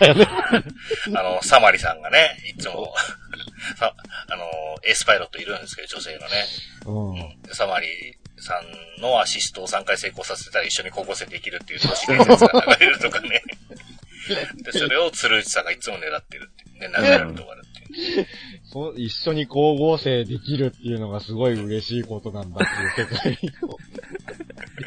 [0.00, 0.26] だよね。
[1.16, 2.92] あの、サマリさんがね、いつも、
[3.78, 3.94] さ
[4.28, 4.44] あの、
[4.84, 6.26] エースパイロットいるんですけど、女性のね。
[6.86, 7.10] うん。
[7.10, 7.54] うん。
[7.54, 7.86] サマリ
[8.38, 8.60] さ
[8.98, 13.42] んのアシストを3回成功させたら一緒に光合成できるっていう都市伝説が流れるとかね。
[14.62, 17.76] で、それを鶴内さんがいつも狙ってるってね、流れるとかだって。
[18.76, 23.78] そう、一緒に光合成できるっていうのがすごい嬉しいことなんだっていう世界を。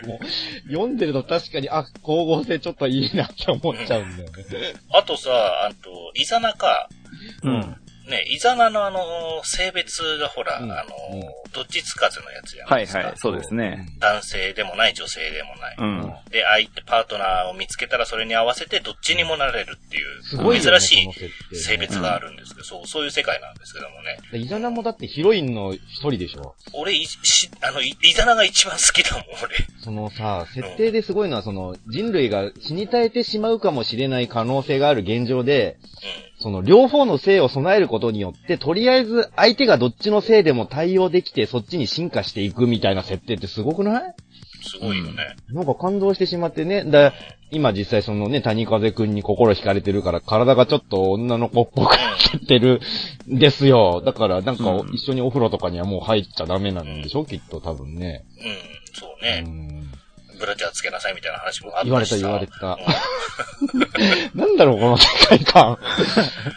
[0.03, 0.19] でも、
[0.67, 4.75] 読んでると確かに、あ、光合成ちょっといいなって思っちゃうんだよね。
[4.93, 5.31] あとさ、
[5.65, 6.87] あと、イザナか、
[7.41, 7.75] うん。
[8.09, 10.83] ね、イザナのあの、性別がほら、うんあの
[11.13, 11.21] うん、
[11.53, 12.99] どっちつかずのやつじゃないですか。
[12.99, 13.87] はいはい、そうですね。
[13.99, 15.75] 男性でもない、女性でもない。
[15.77, 16.01] うん。
[16.31, 21.09] で、相手、パートナーを見つけたらそれに合わせてどっちにもなれるっていう、すごい珍し
[21.51, 24.17] い性別があるんですけど、そう、そういう世界なんですけどもね。
[24.31, 29.55] でイザナもだってヒロインの一人でしょ俺、いし、あの、いイザナが一番好きだもん、俺。
[29.83, 35.77] そのさ、設定ですごいのは、その、人類が死に絶えてしまうかもしれない可能性がある現状で、
[36.39, 44.03] その、両方の性を備えることによって、とりあえず相手がどっちの性でも対応できて、そっちに進化していくみたいな設定ってすごくない？
[44.03, 44.13] うん。
[44.61, 45.35] すごいよね。
[45.51, 46.83] なんか感動してしまってね。
[46.83, 47.13] だ
[47.51, 51.97] 今実際そのね、谷風くんに心惹かれてるから、体がちょっと女の子っぽくな
[52.37, 52.79] ってる
[53.27, 54.01] ん ですよ。
[54.05, 57.25] だからなんかうん一緒にお風呂とかにはもう入っちゃダメなんでしょ？
[57.25, 58.23] きっと多分ね。
[58.37, 58.45] うん、
[58.93, 59.41] そううね。
[59.41, 59.91] ん
[60.39, 63.79] ブラジャーつけなさいみたいな話もあった言われた言われたうん
[64.39, 65.77] なんだろう、この世界観。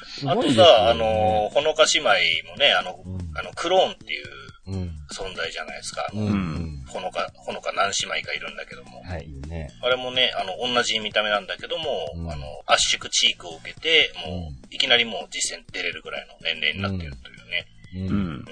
[0.06, 0.52] すあと。
[0.52, 2.10] さ、あの、ほのか姉妹
[2.50, 4.26] もね、あの、うんあの、クローンっていう
[4.64, 4.90] うん。
[5.10, 6.06] 存在じゃないですか。
[6.12, 9.02] ほのか、ほのか何姉妹かいるんだけども。
[9.02, 9.70] はい、いいね。
[9.82, 17.66] あれもね、あの、同じ見た目なんだけども、うんあの、圧縮チークを受けて、もう、うんいきなりもう実戦出れるぐらいの年齢になってるというね。
[18.08, 18.44] うん。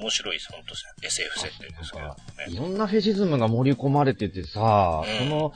[0.00, 2.14] 面白い、本当 SF 設定ですけどね。
[2.48, 5.52] いろんなフェチズムが盛り込まれててさ、うんその、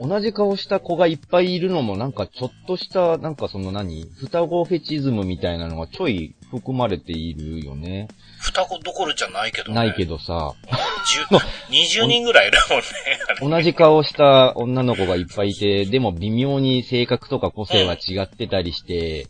[0.00, 8.08] 同じ顔した子がいっぱいいるのもなんかちょっとした、なんかその何双子フェチズムみたいなのがちょい含まれているよね。
[8.40, 9.74] 双子どころじゃないけどね。
[9.74, 10.54] ないけどさ、
[11.30, 11.38] 10
[11.70, 13.56] 20人ぐらいいるもんね。
[13.56, 19.26] 同じ顔した女の子がいっぱいいて、でも微妙に性格とか個性は違ってたりして、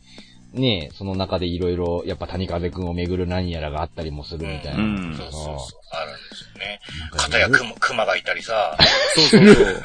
[0.52, 4.82] ねえ、その中でいろいろ、やっぱ谷風くんをめぐる何やらがあったりもするみたいな。
[4.82, 5.80] うんそうそうそう。
[5.92, 6.80] あるんですよね。
[7.16, 8.76] 片や熊熊がいたりさ。
[9.14, 9.82] そうそうそう。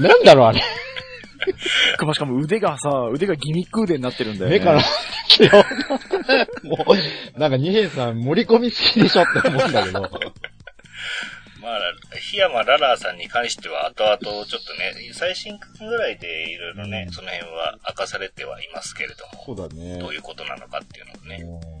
[0.02, 0.62] なんだろうあれ。
[2.04, 4.58] ましかも腕がさ、腕がギミック腕になってるんだよね。
[4.58, 4.80] 目から、
[6.64, 6.84] も
[7.34, 10.10] う、なんか二平さん盛り込みすぎでしょって思うんだけど。
[12.52, 21.36] まあ、檜山ララーさんに関しては後々ちょっとね、最新刊ぐらいでいろいろね、うんその辺は明かされてはいますけれども、そうだねどういうことなのかっていうのをね。
[21.44, 21.76] うん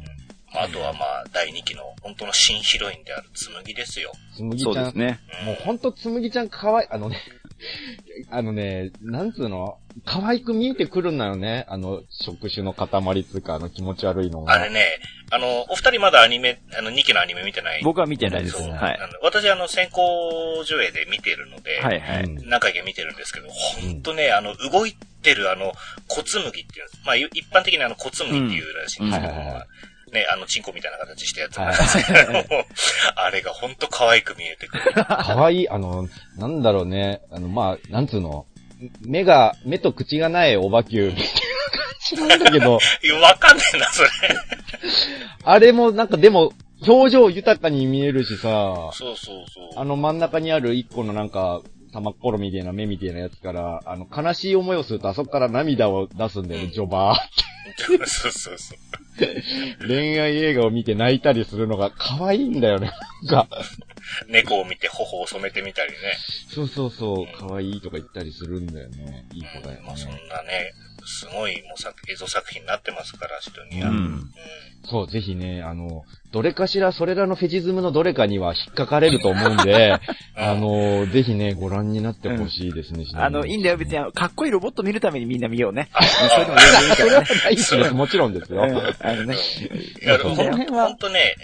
[0.54, 4.12] まあ、あとはまあ、第2期の本当の新ヒロインである紬ですよ。
[4.34, 5.20] つむぎちゃんそうです、ね。
[5.40, 7.20] うんもうほんとつむぎちゃんかわい、あのね、
[8.30, 9.78] あのね、なんつうの？
[10.04, 11.64] 可愛く見えてくるんだよね。
[11.68, 14.52] あの、触手の塊つうか、あの気持ち悪いのが。
[14.52, 14.84] あれね、
[15.30, 17.82] あの、お二人まだアニメ、あの2期のアニメ見てない？
[17.82, 18.60] 僕は見てないです。
[18.62, 18.98] はい。
[19.00, 22.24] あの私、あの、先行上映で見てるので、はいはい。
[22.24, 25.72] うん何回か見てるんですけど、ほんとね、あの、動いてるあの、
[26.08, 26.66] 小紬っていう、
[27.06, 29.66] まあ、一般的にあの、小紬っていうらしいんですけど、うんはいはいはい
[30.16, 32.64] ね、あの、チンコみたいな形したやつはないんですけども、
[33.16, 34.82] あれがほんと可愛く見えてくる。
[35.06, 38.46] 可愛い、あの、なんだろうね、あの、まあ、なんつうの、
[39.02, 41.38] 目が、目と口がないおばきゅうみたいな感
[42.00, 44.08] じなんだけど、 いやわかんねえな、それ。
[45.44, 46.52] あれもなんかでも、
[46.86, 49.80] 表情豊かに見えるしさ、そうそうそう。
[49.80, 51.62] あの真ん中にある一個のなんか、
[51.92, 57.16] 玉っころみたいな目みたいなやつから、あの、悲しい思いをするとあそこから涙を出すんだよね、うんジョバ
[58.06, 58.78] そうそうそう。
[59.18, 59.78] ー。
[59.86, 62.92] 恋愛映画を見て泣いたりするのが可愛いんだよね。
[63.24, 63.64] なんか、
[64.28, 65.96] 猫を見て頬を染めてみたりね。
[66.48, 69.26] そうそうそう、可愛いとか言ったりするんだよね。
[69.32, 70.20] いい子だよまあ、そんね。
[70.28, 70.72] なね、
[71.04, 73.90] すごいもう作映像作品になってますから、人には。
[73.90, 74.32] ううんん。
[74.88, 79.98] そう、ぜひね、あの、どれかしらそれらのフェチズムのどれかには引っかかれると思うんで、
[80.36, 83.04] あの、ぜひね、ご覧になってほしいですね。
[83.14, 85.88] あの、いいんだよ、別にかっこいいロボット見るためにみんな見ようね。
[86.30, 87.26] それでも全然いいからね。
[87.44, 88.62] 大好きです、もちろんですよ。
[88.62, 89.36] うんあのね。
[90.02, 91.36] いや、そうほんその辺はほんとね、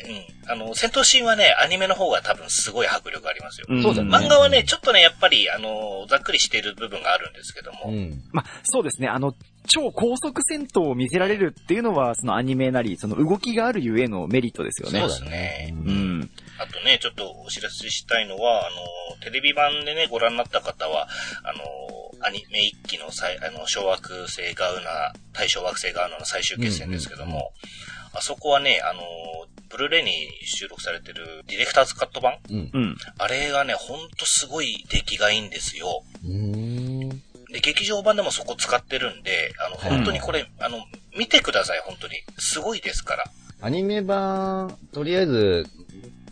[0.44, 0.50] うん。
[0.50, 3.74] あの、戦闘シーンはね、アニメの方が多分すごい迫力ありますよ。
[3.74, 7.84] んそうだね漫画はね、ちょっとね、やっぱり、あの、ざっくりしている部分があるんですけども。
[7.86, 8.22] うん。
[8.32, 9.08] まあ、そうですね。
[9.08, 9.34] あの、
[9.68, 15.00] 超高速戦闘を見せられるっていうのは、そのアニメなり、その動きがあるゆえのメリットですよね。
[15.00, 15.72] そうですね。
[15.72, 16.30] うん。
[16.58, 18.70] あとね、ちょっとお知らせしたいのは、あ
[19.14, 21.08] の、テレビ版でね、ご覧になった方は、
[21.44, 21.62] あの、
[22.24, 27.52] アニメ一期の最、あの、小惑星ガウナ、対小惑星ガウナの最終決戦ですけども、
[28.14, 29.02] あそこはね、あの、
[29.70, 30.12] ブルーレイに
[30.44, 32.70] 収録されてるディレクターズカット版うん。
[32.72, 32.96] うん。
[33.16, 36.04] あれがね、ほんとすごい出来がいいんですよ。
[36.22, 37.01] うーん。
[37.52, 40.78] で、劇場版でもそこ使ってるんで、あの、はい本当にこれ、あの、
[41.16, 42.14] 見てください、本当に。
[42.38, 43.24] すごいですから。
[43.60, 45.66] アニメ版、とりあえず、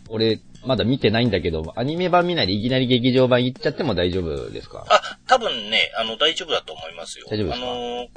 [0.09, 4.85] 俺、まだ見てないんだけど、アニメ版見ないでいきなり劇場版行っちゃっても大丈夫ですか？
[4.89, 7.25] あ、多分ね、あの、大丈夫だと思いますよ。
[7.29, 7.65] 大丈夫ですか？
[7.65, 7.69] あ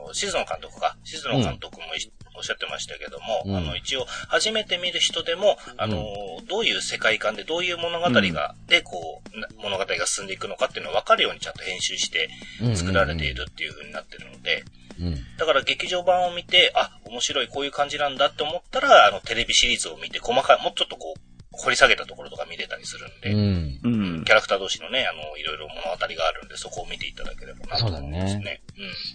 [0.08, 0.96] の、静野監督か。
[1.04, 3.56] 静野監督もいおっしゃってましたけども、うん。
[3.56, 6.04] あの、一応、初めて見る人でも、あの、
[6.48, 12.28] どういう世界観で、どういう物語が、で、こう、な物語が進んでいくのかっていうのが分かるようにちゃんと編集して
[12.74, 14.64] 作られているっていう風になってるので、
[15.00, 15.16] うん。
[15.38, 21.20] だから劇場版を見て、あ、面白い、こういう感じなんだって思ったら、あの、テレビシリーズを見て、細かい、もうちょっとこう、
[21.56, 23.92] 掘り下げたところとか見れたりするんで、うん。
[23.92, 24.32] うんキ。
[24.32, 28.60] ャラクター同士のね、あの、いろいろ物語があるんで、そこを見ていただければなと思いますね。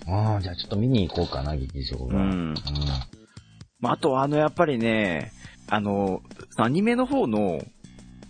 [0.07, 2.53] ああ、じゃあちょっと見に行こうかな、劇場う版。
[2.53, 2.53] ん。
[3.79, 5.31] まあ、あとはあの、やっぱりね、
[5.67, 6.21] あの、
[6.57, 7.61] アニメの方の、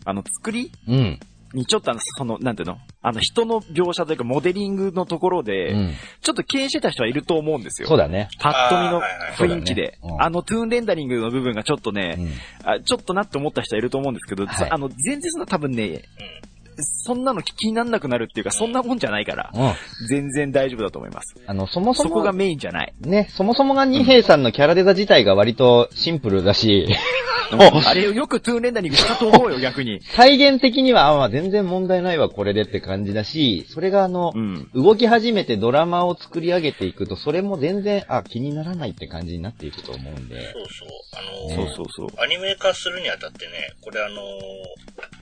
[0.06, 0.96] あの、作りうん。
[0.96, 1.20] うん。
[1.54, 2.78] にちょっとあの、その、なんていうの？
[3.02, 5.94] あの、人の描写というか、モデリングのところで、うん。
[6.22, 7.88] ちょっと敬遠してた人はいると思うんですよ。
[7.88, 8.28] そうだね。
[8.40, 9.02] パッと見の
[9.38, 10.00] 雰囲気で。
[10.20, 12.70] あの、トゥーンレンダリングの部分がちょっとね、うん。
[12.70, 16.02] あちょっとなって思った人はいると思うんですけど、はいあの、全然そんな多分ね、うん。
[16.84, 20.08] そんなの気になんなくなるっていうか、そんなもんじゃないから、うん。
[20.08, 21.36] 全然大丈夫だと思います。
[21.46, 22.94] あの、そもそも、そこがメインじゃない。
[23.02, 26.88] ね、そもそもが二平さんのキャラデザ自体が割とシンプルだし、
[27.52, 30.02] あれをよくトゥーンレンダリングしたと思うよ、逆に。
[30.16, 34.70] 再現的には、あまあ全然問題ないわ、これでって感じだし、それがあの、うん。
[34.76, 40.54] 動き始めてドラマを作り上げていくと、それも全然、あ、気にならないって感じになっていくと思うんで。
[40.54, 40.90] そうそう。
[41.56, 42.22] あのーそうそうそう。
[42.22, 44.20] アニメ化するにあたってね、これあのー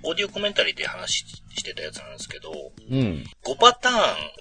[0.03, 1.25] オーディオコメンタリーで話
[1.57, 2.51] してたやつなんですけど、
[2.89, 3.23] うん。
[3.43, 3.95] 5パターン、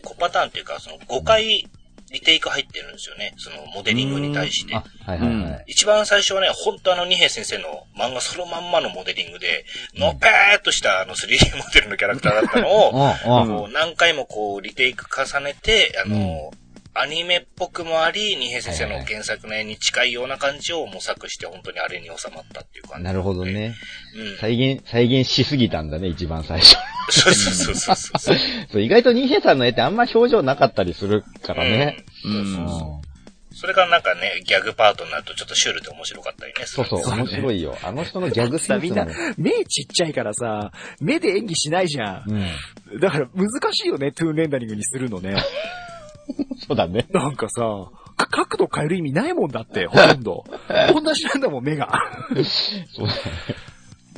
[0.05, 1.69] 5パターンっていうか、その5回
[2.13, 3.35] リテイク入ってるんですよね。
[3.37, 5.65] そのモデリングに対してあ。、はいはいはい。
[5.67, 9.65] 一番最初はね、本当あの二平先生の漫画そのまんまのモデリングで、
[9.97, 16.53] のぺーっとしたあの 3D モデルのキャラクターだったのを、何回もこうリテイク重ねて、あの、
[16.99, 23.05] アニメっぽくもあり、二平先生の原作の絵に近いような感じを模索して本当にあれに収まったっていう感じ。
[23.05, 23.45] なるほど。
[23.45, 23.75] ね。
[24.15, 24.39] うん。
[24.39, 26.77] 再現、再現しすぎたんだね、一番最初。
[27.09, 28.37] そうそうそうそうそう。
[28.71, 32.05] そう、意外とニヘさんの絵ってあんま表情なかったりするからね。
[32.25, 32.45] ううん。
[32.47, 32.69] そうそうん。
[32.69, 33.07] そう。
[33.59, 36.67] それがなんかね、ギャグパートになるとちょっとシュールで面白かったりね。
[36.67, 37.75] そうそう、面白いよ。
[37.83, 42.31] あの人のギャグセンスみんなも。、目ちっちゃいからさ、目で演技しないじゃん。
[42.93, 43.01] うん。
[43.01, 45.37] だから難しいよね、トゥーンレンダリングにするのね。
[46.69, 47.07] そうだね。
[47.13, 47.63] なんかさ、
[48.17, 50.45] か角度変える意味ないもんだって、ほとんど。
[50.93, 51.91] 同じなんだもん、目が。
[52.95, 53.21] そうだね。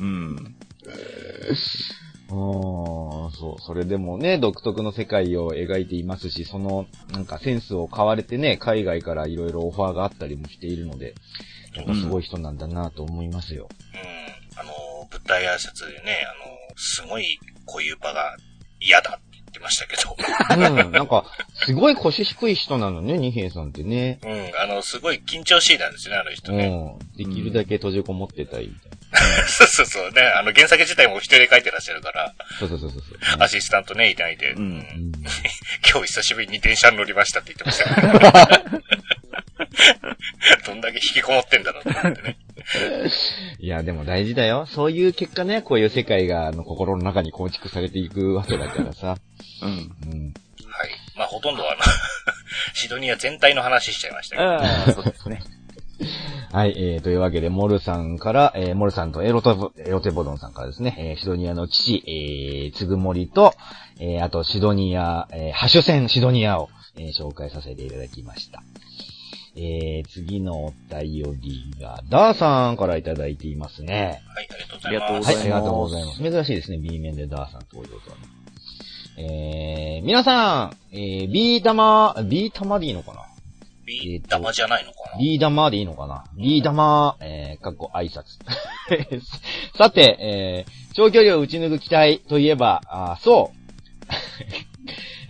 [0.01, 0.55] うん。
[2.29, 11.15] うーん、そう、それでもね、独特の世界を描いていますし、その、なんかセンスを買われてね、海外から色々オファーがあったりもしているので、
[11.75, 13.67] なんかすごい人なんだなと思いますよ。
[13.93, 14.59] うん。
[14.59, 14.71] あの、
[15.11, 18.35] 舞台挨拶でね、あの、すごいこういう場が
[18.79, 19.19] 嫌だ
[19.49, 20.15] ってましたけど。
[20.55, 24.19] うん、なんか、すごい腰低い人なのね、二平さんってね。
[24.23, 24.51] うん。
[24.61, 26.69] あの、すごい緊張しいなんですよね、あの人うね。
[26.69, 26.97] ん。
[27.17, 28.99] できるだけ閉じこもってたいみたいな。
[29.47, 30.11] そうそうそう。
[30.11, 33.01] ね、あの、原作自体も一人で書いてらっしゃるから、そうそうそうそう。
[33.39, 35.11] アシスタントね、いないで、うんうん
[35.91, 38.81] 今日久しぶりに電車に乗りましたって言ってました。
[40.65, 42.37] どんだけ引きこもってんだろうと思ってね。
[43.59, 44.65] いや、でも大事だよ。
[44.65, 49.17] そういう結果ね、こういう世界が、あの、心の中に構築されていくわけだからさ。
[49.61, 49.69] うん。
[49.69, 50.33] うん。
[50.71, 50.89] はい。
[51.15, 51.81] まあ、ほとんどあの、
[52.73, 54.49] シドニア全体の話しちゃいましたけど。
[54.49, 55.41] ああ、そうですね。
[56.51, 63.53] はい、えー、というわけで、モルさんから、えー、モルさんとエロトボ、エロテボドンさんからですね、えー、シドニアの父、えー、つぐもりと、
[63.99, 68.63] えー、あと、シドニア、えー、ハシュセンシドニアを、えー、紹介させていただきました。
[69.55, 74.21] えー、次のお便りが、ダーさんからいただいていますね。
[74.35, 74.47] はい、
[74.83, 76.17] ありがとうございますありがとうございます。
[76.21, 78.23] 珍しいですね、B 面でダーさん登場とはね。
[79.21, 83.25] えー、皆さん、えー、B 玉、B 玉でいいのかな？
[83.85, 86.23] ビー玉じゃないのかな、ビー玉でいいのかな？
[86.37, 88.37] ビー玉、えー、かっこ挨拶。
[89.77, 93.59] さて、えー、長距離を打ち抜く機体といえば、あーそう。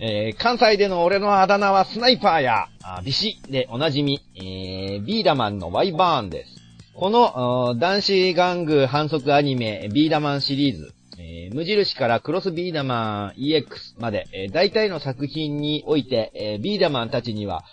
[0.02, 6.50] えー、関西での俺のあだ名はスナイパーや、あビシでおなじみ、えー、ビーダマンのワイバーンです。
[6.94, 13.64] この、男子玩具反則アニメ、ビーダマンシリーズ、えー無印からクロスビーダマン EX
[13.98, 17.64] まで、えー大体の作品において、えービーダマンたちには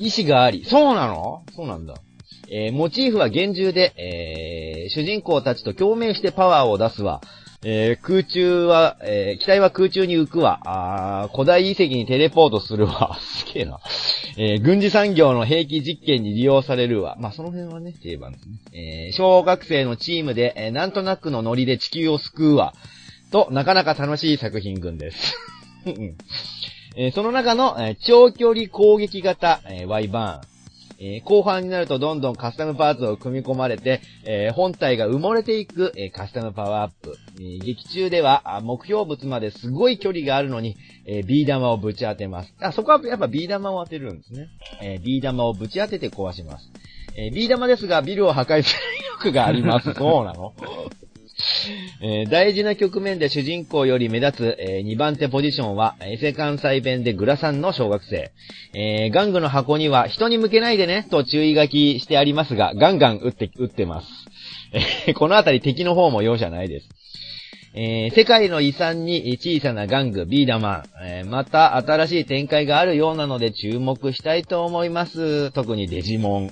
[0.00, 1.44] 意志があり、そうなの？
[1.54, 1.94] そうなんだ。
[2.50, 7.20] えーモチーフは厳重で、えー主人公たちと共鳴してパワーを出すわ。
[7.68, 10.60] えー空中は、えー機体は空中に浮くわ。
[10.64, 13.18] あー古代遺跡にテレポートするわ。
[13.44, 13.80] すげえな。
[14.36, 17.16] えー軍事産業の兵器実験に利用されるわ。
[17.18, 19.08] まあ、その辺はね、定番ですね。
[19.08, 22.72] え小学生のチームで、えなんとなくのノリで地球を救うわ。
[23.32, 25.36] と、なかなか楽しい作品群です。
[26.96, 30.55] えその中の、え長距離攻撃型、えー Y バーン。
[30.98, 37.16] えー後半になるとどんどんカスタムパーツを組み込まれて、えー本体が埋もれていく、えーカスタムパワーアップ。
[37.40, 40.76] え劇中では目標物まですごい距離があるのに、
[41.06, 42.54] えービー玉をぶち当てます。
[42.60, 44.48] あ、そこはやっぱビー玉を当てるんですね。
[44.82, 46.70] えービー玉をぶち当てて壊します。
[47.16, 49.92] えービー玉ですがビルを破壊する威力があります。
[49.94, 50.54] そうなの
[52.00, 58.32] えー大事な局面で主人公より目立つ、え2番手ポジションは、エセ関西弁でグラサンの小学生。
[58.74, 64.06] えー玩具の箱には人に向けないでね、と注意書きしてありますが、ガンガン撃って、撃ってます。
[65.06, 66.88] えーこのあたり敵の方も容赦ないです。
[67.74, 70.82] えー世界の遺産に小さな玩具、ビーダマン。
[71.04, 75.50] えーまた新しい展開があるようなので注目したいと思います。
[75.52, 76.50] 特にデジモン。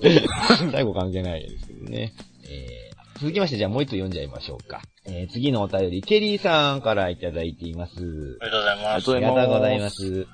[0.70, 2.12] 最後関係ないですけどね。
[3.20, 4.82] えー続きまして、じゃあもう一つ読んじゃいましょうか。
[5.06, 7.92] えー次のお便り、ケリーさんからいただいています。
[8.40, 9.10] ありがとうございます。
[9.12, 10.26] ありがありがとうございます。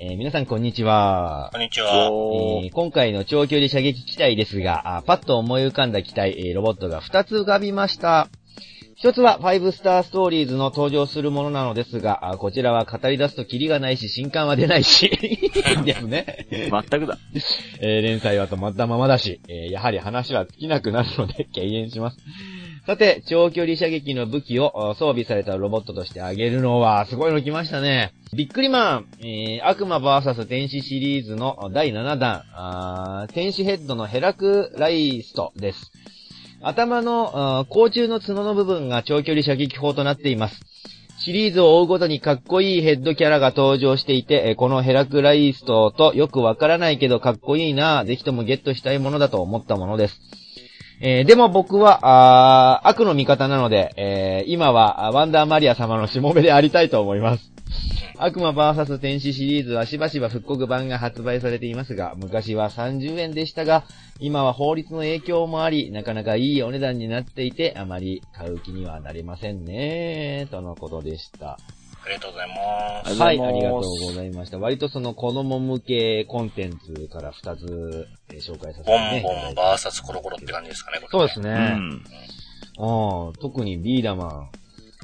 [0.00, 1.50] えー皆さんこんにちは。
[1.52, 1.88] こんにちは。
[1.88, 8.28] えー今回の長距離射撃機体ですが、あパッと思い浮かんだ機体、えーロボットが2つ浮かびました。
[8.96, 15.08] 一つは、ファイブスターストーリーズの登場するものなのですが、あこちらは語り出すとキリがないし、新刊は出ないし、
[15.84, 16.46] ですね。
[16.50, 16.70] 全
[17.00, 17.18] くだ。
[17.80, 22.18] えー連載は止まったままだし、えーやはり話は尽きなくなるので 敬遠します。
[22.86, 28.12] さて、長距離射撃の武器をあ装備されたロボットとしてあげるのは、すごいの来ましたね。
[28.36, 35.90] ビックリマン、えー悪魔 VS 天使シリーズの第7弾、天使ヘッドのヘラクライストです。
[36.66, 40.60] 頭の、あー甲虫の角の部分が長距離射撃砲となっています。
[41.18, 50.20] シリーズを追うごとにかっこいいヘッドキャラが登場していて、このヘラクライストとよくわからないけどかっこいいなぜひともゲットしたいものだと思ったものです。
[51.00, 57.53] えーでも僕は、あ悪の味方なので、えー今はワンダーマリア様のしもべでありたいと思います。
[58.16, 63.84] 悪魔 VS 天使シリーズはしばしば復刻版が発売されていますが、昔は30円でしたが、
[64.20, 71.58] 今は法律の影響もあり、なかなかいいお値段になっていて、あまり買う気にはなれませんね、とのことでした。
[72.04, 72.54] ありがとうございま
[73.10, 73.22] す。
[73.22, 74.58] あはい、ありがとうございました。
[74.58, 81.50] 割とその子供向けコンテンツから2つ、えー紹介させてボねンボンバーサスコロコロって感じですかね、これ、そうですね。
[81.50, 82.04] うん。
[82.78, 84.48] ああ、特にビーダマン、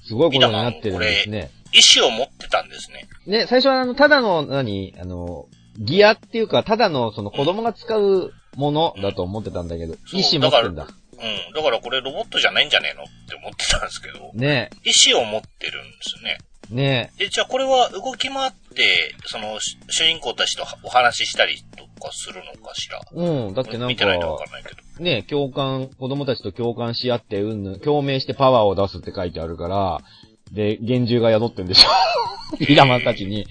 [0.04, 1.50] すごいことになってるんですね。
[1.72, 3.08] 意思を持ってたんですね。
[3.26, 5.46] ね、最初はあの、ただの、何、あの、
[5.78, 10.86] ギアっていうか、ただのその子供が使うものだと思ってたんだけど、意思持ってんだ。
[10.86, 11.54] うん。
[11.54, 16.38] だからこれロボットじゃないんじゃねえのって思ってたんですけど、ね意思を持ってるんですね。
[16.70, 23.00] ねで、じゃあこれは動き回って、その、し主人公たちとお話ししたりとかするのかしら？
[23.12, 24.80] うん、だってなんか見て、ないとわかんないけど。
[25.02, 30.00] ね共感、子供たちと共感し合って、うんぬん、共鳴してパワーを出すって書いてあるから、
[30.52, 31.88] で、厳重が宿ってんでしょ
[32.58, 33.46] ビーダマンたちに。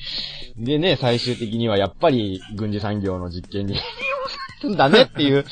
[0.58, 5.46] でね、最終的にはやっぱり軍事産業の実験に利用されるんだねっていう。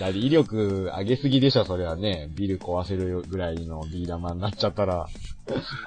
[0.00, 2.28] だって威力上げすぎでしょ、それはね。
[2.30, 5.08] ビル壊せるぐらいのビーダマンになっちゃったら、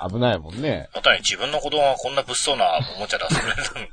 [0.08, 0.90] 危ないもんね。
[0.94, 3.90] またに自分の子供がこんな物騒なおもちゃ出されるなんてね。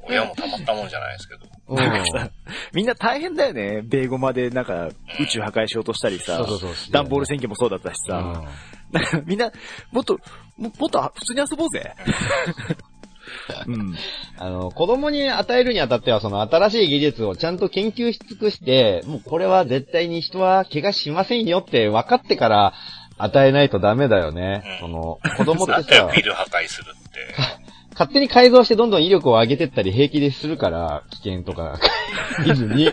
[0.08, 1.46] 親もたまったもんじゃないですけど。
[1.68, 1.76] うん。
[1.76, 2.30] なんかさ
[2.72, 3.82] みんな大変だよね。
[3.84, 4.88] 米語までなんか
[5.20, 6.72] 宇宙破壊しようとしたりさそう、そうそう。
[6.90, 8.48] ダンボール選挙もそうだったしさ、うん
[8.92, 9.52] なんかみんな、
[9.92, 10.18] もっと、
[10.56, 11.94] ももっと普通に遊ぼうぜ。
[13.66, 13.94] うん。
[14.38, 22.72] あの、子供に与えるにあたっては、その新しい技術をちゃんと研究し尽くして、もうこれは絶対に人は怪我しませんよって分かってから
[23.18, 24.62] 与えないとダメだよね。
[24.82, 27.67] うんその、子供って さ、ビル破壊するって。
[27.98, 31.80] 勝手に改造してどんどん威力を上げてったり平気でするから、危険とか
[32.46, 32.92] 見ずに。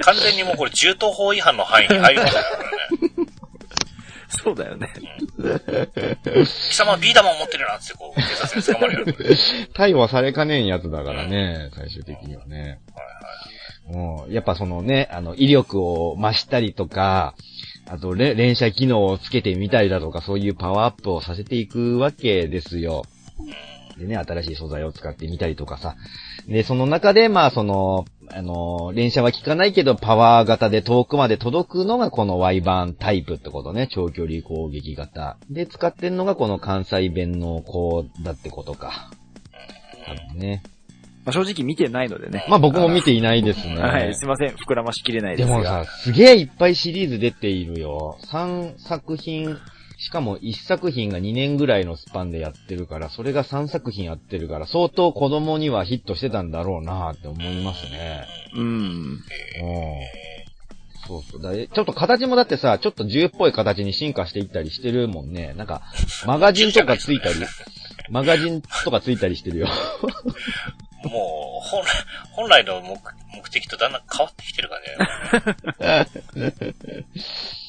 [0.00, 2.68] 完全にもうこれ銃刀法違反の範囲に入りましたからね。
[4.28, 4.88] そうだよね。
[6.34, 9.06] 貴様はビー玉を持ってるなってこう、警察に捕まるよ。
[9.74, 12.80] 逮捕されかねんやつだからね、最終的にはね。
[13.92, 17.34] うん、やっぱそのね、あの、威力を増したりとか、
[17.86, 23.04] あと、れ連射機能をつけてみたりだとか、そういうパワーアップをさせていくわけですよ。
[23.98, 25.96] でね、新しい素材を使ってみたりとかさ。
[26.48, 33.88] で、その中で、まあ、その、あの、連射は効かないけど、パワー型で遠くまで届くのがこの Y 版タイプってことね。
[33.90, 35.36] 長距離攻撃型。
[35.50, 39.10] で、使ってんのがこの関西弁の子だってことか。
[40.06, 40.62] 多分ね。
[41.24, 42.44] まあ、正直見てないのでね。
[42.48, 43.76] まあ僕も見ていないですね。
[43.80, 44.50] はい、すいません。
[44.50, 45.48] 膨らましきれないでが。
[45.48, 48.18] ですもさ、すげえいっぱいシリーズ出ているよ。
[48.26, 49.56] 3作品、
[50.04, 58.26] しかも1作品が2年ぐらいのスパンでやってるから、それが3作品やってるから、相当子供にはヒットしてたんだろうなって思いますね。
[58.54, 58.62] うん。
[58.62, 59.20] うん。
[61.06, 61.42] そうそう。
[61.42, 65.54] だちょっと形もだってさ、ちょっと銃っぽい形に進化していったりしてるもんね。
[65.54, 65.80] なんか、
[66.26, 67.36] マガジンとかついたり、
[68.10, 69.68] マガジンとかついたりしてるよ。
[71.04, 71.86] もう、本来、
[72.32, 72.88] 本来の目
[73.36, 77.04] 目的とだんだん変わってきてる感じだよね。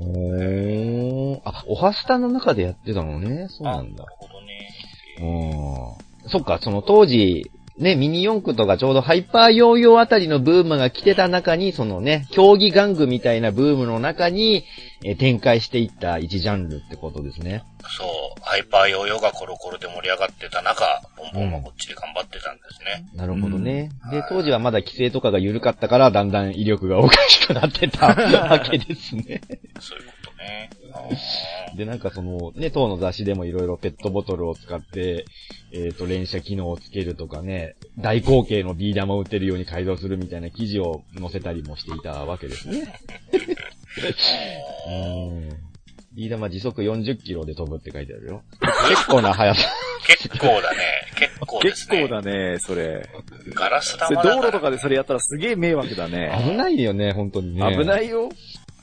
[0.00, 1.40] おー。
[1.44, 3.48] あ、オハスタの中でやってたのね。
[3.48, 4.10] そうなんだな。
[4.10, 5.96] るほどね。
[6.24, 6.30] うん。
[6.30, 14.64] そっか、その当時、ね、ミニ四駆とかちょうどハイパーヨーヨーあたりのブームが来てた中に、そのね、競技玩具みたいなブームの中に、
[15.02, 17.64] えー展開していった一ジャンルってことですね。
[17.88, 20.84] そう、ハイパーヨーヨーがコロコロで盛り上がってた中、
[21.16, 23.08] ボンボンはこっちで頑張ってたんですね。
[23.14, 23.90] なるほどね。
[24.04, 29.40] うんで、当時はまだ規制とかが緩かったから、だんだん威力がおかしくなってた わけですね。
[29.78, 30.70] そういうことね。
[30.92, 35.24] あ で、なんかその、ね、当の雑誌でもいろいろペットボトルを使って、
[35.72, 42.92] えっ、と、連射機能をつけるとかね、大口径のビー玉を打てるように改造するみたいな記事を載せたりもしていたわけですね。
[44.88, 44.90] う
[45.34, 45.69] ん。
[46.14, 48.42] ビー玉時速40キロで飛ぶって書いてあるよ。
[48.88, 49.60] 結構な速さ。
[50.06, 50.76] 結構だね。
[51.16, 52.08] 結構です結ね。
[52.08, 53.08] 構だね、それ。
[53.54, 56.32] ガラス玉だ道路とかでそれやったらすげえ迷惑だね。
[56.44, 57.76] 危ないよね、本当にね。。
[57.76, 58.28] 危ないいよ。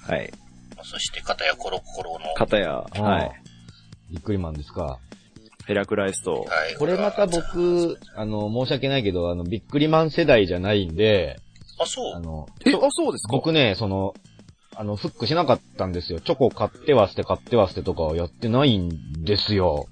[0.07, 0.31] はい。
[0.83, 2.33] そして、片やコロコロの。
[2.35, 3.31] 片や、はい。
[4.11, 4.99] ビックリマンですか。
[5.65, 6.31] ヘラクライスト。
[6.33, 6.75] はい。
[6.79, 11.41] これまた僕、あの、申し訳ないけど、あの、ビックリマン世代じゃないんで、
[11.77, 12.15] あ、そう。
[12.15, 13.33] あの、え、そあ、そうですか？
[13.33, 14.13] 僕ね、その、
[14.79, 16.19] あの、フックしなかったんですよ。
[16.19, 19.87] チョコ買っては捨て、買っては捨てとかはやってないんですよ。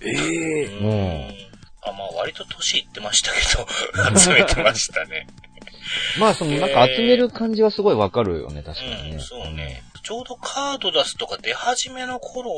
[0.00, 1.48] ええうーん。
[1.82, 5.26] あ、まあ割と年いってましたけど、 集めてましたね。
[6.20, 9.10] まあ、その、なんか集める感じはすごいわかるよね、確かにね。
[9.14, 9.82] うん、そうね。
[10.04, 12.52] ちょうどカード出すとか出始めの頃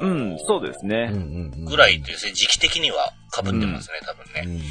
[0.00, 0.88] うん、そうですうん。
[0.88, 1.08] ね。
[1.10, 1.64] うんうんうん。
[1.64, 4.42] ぐらいですね、時期的には被ってますね、多分ね。
[4.44, 4.56] うん。
[4.56, 4.62] うん。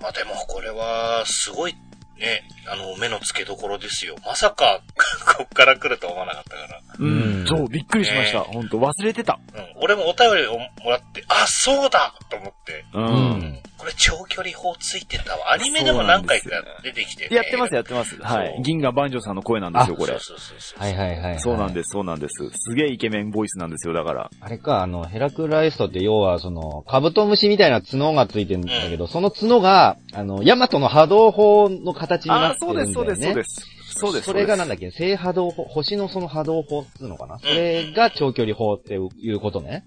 [0.00, 1.74] まあでもこれは、すごい、
[2.20, 4.14] ね、あの、目の付けどころですよ。
[4.26, 4.82] まさか、
[5.38, 6.80] こっから来るとは思わなかったから。
[6.98, 8.40] ううんん、そう、びっくりしました。
[8.40, 9.38] ね本当忘れてた。
[9.54, 9.72] うん。
[9.76, 12.84] 俺もお便りをもらって、あ、そうだと思って。
[12.92, 13.00] う。
[13.00, 13.06] うん
[13.38, 13.62] ん。
[13.80, 15.52] これ長距離砲ついてたわ。
[15.52, 16.50] アニメでも何回か
[16.82, 17.36] 出てきて、ね。
[17.36, 18.20] やってます、やってます。
[18.20, 20.20] はい銀河万丈さんの声なんですよ、これそう。
[20.20, 20.80] そうそうそう。
[20.82, 21.40] はいはいはいはい。
[21.40, 22.50] そうなんです、そうなんです。
[22.52, 24.30] すげえイケメンボイスなんですよ、だから。
[24.38, 32.92] あれか、あの、ヘラクライストって要は、その、カブトムシみたいな角がついてるんだけど、その角が、あの、ヤマトの波動砲の形になってるんだよね。
[32.92, 33.80] そうです、そうです、そうです。
[33.92, 34.26] そうです。
[34.26, 34.90] それがなんだだっけ？
[34.92, 37.38] 正波動砲、星のその波動砲っていうのかな？
[37.38, 39.84] それが長距離砲っていうことね。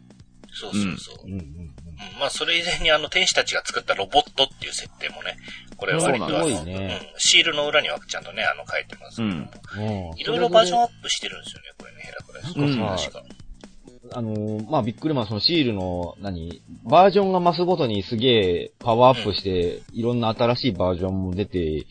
[0.51, 1.25] そうそうそう。
[1.25, 1.72] うんうんうん
[2.19, 5.37] まあ、それ以前にあの、天使たちが作ったロボットっていう設定もね、
[5.77, 7.01] これ割とあの、ね。
[7.13, 7.19] うん。
[7.19, 9.31] シールの裏にはちゃんとね、あの、書いてますけど、うん。
[9.31, 9.89] うん。
[9.89, 12.59] もういろいろバージョンアップしてるんですよね、これね、ヘラクライス。
[12.59, 12.97] うん。
[12.97, 13.23] 確か。
[14.15, 20.19] あのーまあ、ビックリマンそのシールの、何バージョンが増すごとにすげえパワーアップして、いろん。
[20.19, 21.85] な新しいバージョンも出て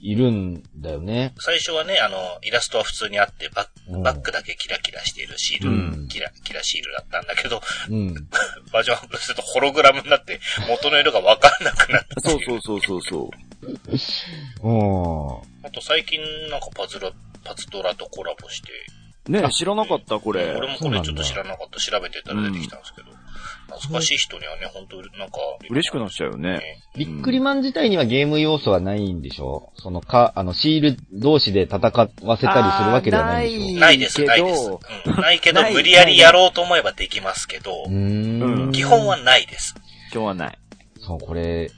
[0.00, 1.34] いるんだよね。
[1.38, 5.74] 最初はね、あの、イラストは普通にあって、バうんッバックだけキラキラしているシール、う
[6.04, 8.14] んキラ、キラシールだったんだけど、うん。
[8.72, 12.40] バージョンアップするとホログラムになって、元の色がわかんなくなったっう。
[12.44, 13.30] そうそうそうそ
[14.62, 14.68] う。
[14.68, 15.66] うん。
[15.66, 16.20] あと最近
[16.50, 17.10] なんかパズラ、
[17.44, 18.70] パズドラとコラボして、
[19.28, 20.54] ね、知らなかった、これ。
[20.54, 21.80] 俺もこれちょっと知らなかった。
[21.80, 23.17] 調べてたら出てきたんですけど。
[23.68, 25.38] 懐かしい人にはね、本当なんか。
[25.68, 26.60] 嬉しくなっちゃうよね。
[26.96, 34.70] ビックリマン自体にはゲーム要素はないんでしょそのか、あの、シール同士で戦わせたりするわけではないんでしょないです、けどないです。
[35.06, 38.72] うん、ないけどな、い無理やりやろうと思えばできますけど、うーん。
[38.72, 39.74] 基本はないです。
[40.12, 40.58] 今日はない。
[41.00, 41.70] そう、これ、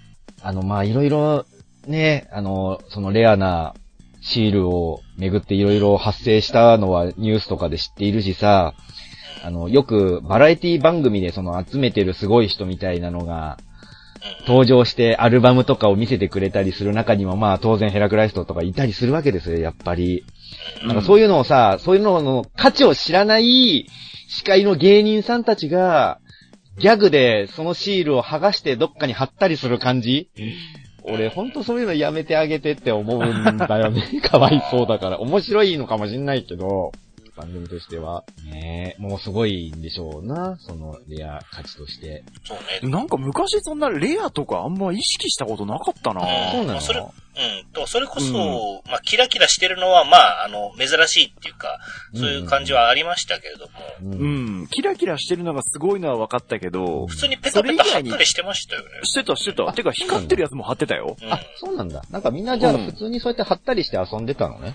[0.43, 1.45] あの、まあ、いろいろ、
[1.87, 3.75] ね、あの、そのレアな
[4.21, 8.75] シールをめぐっていろいろ発生したのはニュースとかで知っているしさ、
[9.43, 13.59] あの、よくバラエティ番組でその集めてるすごい人みたいなのが、
[14.47, 20.25] 登場してアルバムとかを見せてくれたりする中にもまあ当然ヘラクライストとかいたりするわけですよ、やっぱり。
[20.87, 23.87] なんかそういうのをさ、そういうのの価値を知らない
[24.29, 26.19] 司会の芸人さんたちが、
[26.79, 30.31] ギャグでそのシールを剥がしてどっかに貼ったりする感じ
[31.03, 34.03] 俺ほんとそういうのやめてあげてって思うんだよね。
[34.23, 35.19] かわいそうだから。
[35.21, 36.93] 面白いのかもしんないけど、
[37.41, 38.25] 番組としては。
[38.45, 40.59] ねえ、もうすごいんでしょうな。
[40.61, 42.23] そのレア価値として。
[42.45, 42.91] そうね。
[42.91, 47.73] なんか昔そんなレアとかあんま意識したことなかったなそうなのまあそれうん。
[47.73, 51.79] と、それこそ、まあ、キラキラしてるのは、まあ、あの、珍しいっていうか、
[52.15, 53.71] そういう感じはありましたけれども、
[54.03, 54.67] うんうん。
[54.67, 58.89] キラキラしてるのがすごいのは分かったけど、普通にペタペタ貼ったりしてましたよね。
[59.05, 59.73] してたしてた。
[59.73, 61.17] てか光ってるやつも貼ってたよ。
[61.23, 61.33] うん。
[61.33, 62.03] あ、そうなんだ。
[62.11, 64.75] なんかみんなじゃあうん普通にそうやって貼ったりして遊んでたのね。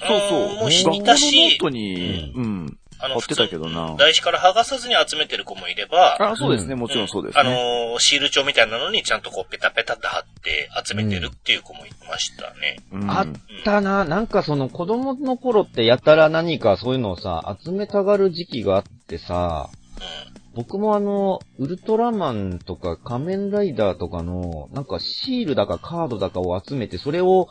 [0.00, 0.40] そうそう。
[0.56, 2.78] もう学校のノいたしに、うん。
[2.98, 6.74] あ貼ってたけどな台紙から剥がさずに集めてる子もいれば、あ、そうですね。
[6.74, 7.50] もちろんそうですあね。
[7.50, 12.78] のー、シール帳みたいなのにちゃんとこうペタペタって貼って集めてるっていう子もいましたね。
[12.92, 13.26] うんあっ
[13.64, 14.04] たな。
[14.04, 19.68] なんかその子供の頃ってやたら何かそういうのをさ、集めたがる時期があってさ、
[20.54, 27.48] 僕もあの、ウルトラマンとか仮面ライダーとかの、なんかシールだかカードだかを集めて、それを、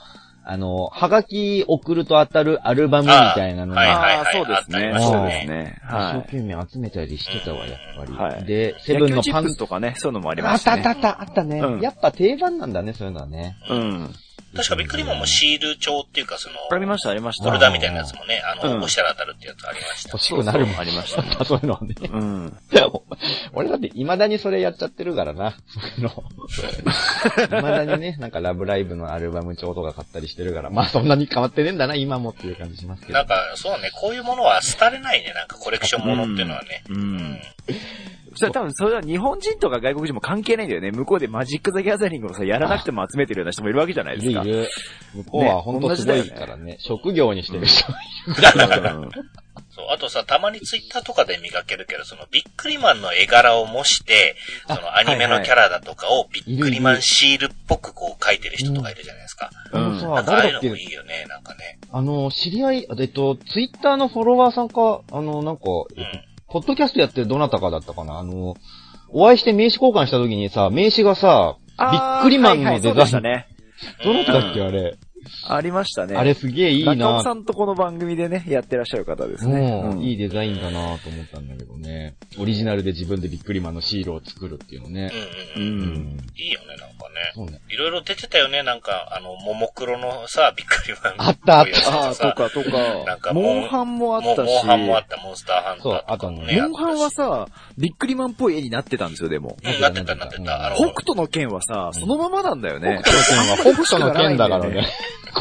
[0.47, 4.91] あの、はがき送ると当たるアルバムみたいなのはいが、ああ、そうですね。
[4.93, 5.81] あそうったですね。
[5.83, 8.13] 一生は懸命集めたりしてたわ、やっぱり。
[8.13, 8.81] はいで、い。
[8.81, 10.99] セブンのパン野球チップス、とかね、そういうのもありまあっしたたあったあね。
[10.99, 13.57] ったあったね、うんやっぱ定番なんだね、そういうのはね。
[13.69, 14.15] うん。
[14.55, 17.43] 確かビックリマンもシール帳っていうかその、ありました、ありました。
[17.43, 20.09] フォルダみたいなやつもね、あの、うん押したら当たるってやつありました。
[20.11, 20.75] 欲しくなるもん。
[20.75, 21.95] そうそうありましたねあったそういうのはね。
[22.01, 22.57] うん。
[23.53, 25.51] 俺だって未だにそれやっちゃってるからな。
[25.67, 26.23] そういうの。
[26.47, 33.27] 未だにね、なんかラブライブのアルバム帳とか買ったりしてるから、まあそんなに変わってねえんだな、今もっていう感じしますけどなん。
[33.27, 36.83] か、そうね、こういうものは廃れないね、なんかコレクションものっていうのはね。
[36.89, 37.39] うんうん
[38.35, 40.91] それ多分それは日本人とか外国人も関係ないんだよね。
[40.91, 44.41] 向こうでマジック・ザ・ギャザリングをさ、やらなくても集めてるような人もいるわけじゃないですか。
[44.41, 44.69] いるいる。
[45.15, 46.77] 向こうはほんとすごいからね。
[46.79, 47.85] 職業にしてる人。
[47.87, 49.09] うん
[49.71, 59.49] そう、あとさ、たまにツイッターとかで見かけるけど、そのビックリマンの絵柄を模して、そのアニメのキャラだとかをビックリマンシールっぽくこう描いてる人とかいるじゃないですか。
[59.73, 60.69] うんあのさ、なんかああいうの誰だっけ？
[60.69, 61.77] もいいよね、なんかね。
[61.91, 65.63] あの、知り合い、えっと、ツイッターのフォロワーさんか、あの、なんか、
[65.97, 66.19] えっと、
[66.49, 68.19] ポッドキャストやってるどなたかだったかな？
[68.19, 68.55] あの、
[69.09, 72.95] お会いして名刺交換した時にさ、名刺がさ、びっくりマンのデザイン。
[72.95, 73.47] はいはいそうでしたね。
[74.03, 74.97] どなただっけ、あれ？
[75.47, 76.15] ありましたね。
[76.15, 76.95] あれすげえいいな。
[76.95, 79.81] 中尾さんとこの番組でね、やってらっしゃる方ですね。
[79.83, 80.01] うん、うん。
[80.01, 82.15] いいデザインだなと思ったんだけどね。
[82.39, 85.11] オリジナルで自分でビックリマンのシールを作るっていうのね。
[85.55, 85.83] うんうんうん。
[85.83, 86.17] うん。
[86.35, 87.31] いいよね、なんかね。
[87.35, 87.61] そうね。
[87.69, 91.27] いろいろ出てたよね、なんか、あの、ももクロのさ、びっくりマン。
[91.29, 92.07] あったあった。
[92.07, 92.63] ああ、とかと
[93.05, 96.61] なんか、モンハンもあったし、モンハンもあった、モンスターハンターとかもそうあとね。
[96.61, 97.47] モンハンはさ、
[97.77, 99.55] ビックリマンっぽい絵になってたんですよ、でも。
[99.63, 100.73] うん、なってた、なってた。
[100.75, 102.65] 北斗の剣はさ、そのままなん。
[102.65, 103.01] だよね。
[103.03, 104.87] 北斗の剣は北斗の剣だからね。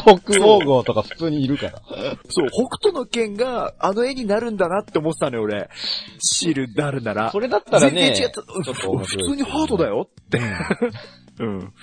[0.03, 1.81] 国王号とか普通にいるから。
[2.29, 5.69] そう、北斗の剣があの絵になるんだなって思ってたのよ、俺。
[6.19, 7.31] シールになるなら。
[7.31, 8.41] それだったらね、全然違った。
[8.41, 8.43] っ
[8.75, 10.39] と普通にハードだよって。
[11.39, 11.73] うん。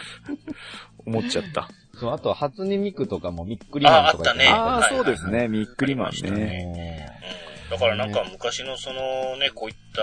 [1.06, 1.68] 思っちゃった。
[1.94, 5.48] そう、あと、初音ミクとかもビックリマンとか言てねああ、はいそうですね。
[5.48, 7.11] ビックリマンね。
[7.72, 7.78] うん。
[7.80, 10.02] だからなんか昔のそのね、こういった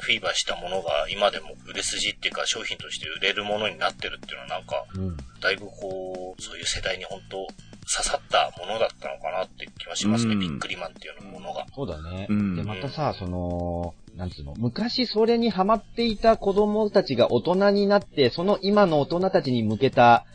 [0.00, 5.16] フィーバーしたものが今でも売れ筋っていうか商品として売れるものになってるっていうのはなんか、うん。
[5.40, 7.46] だいぶこう、そういう世代に本当
[7.88, 11.66] 刺さったものだったのかなって気はしますね、うんビックリマンっていうものが。
[11.74, 12.26] そうだね。
[12.28, 20.26] うんで、またさ、その、なんつうの、昔それにハマっていた子供たちが大人になって、その今の大人たちに向けた、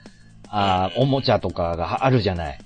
[0.47, 2.59] あーおもちゃとかがあるじゃない。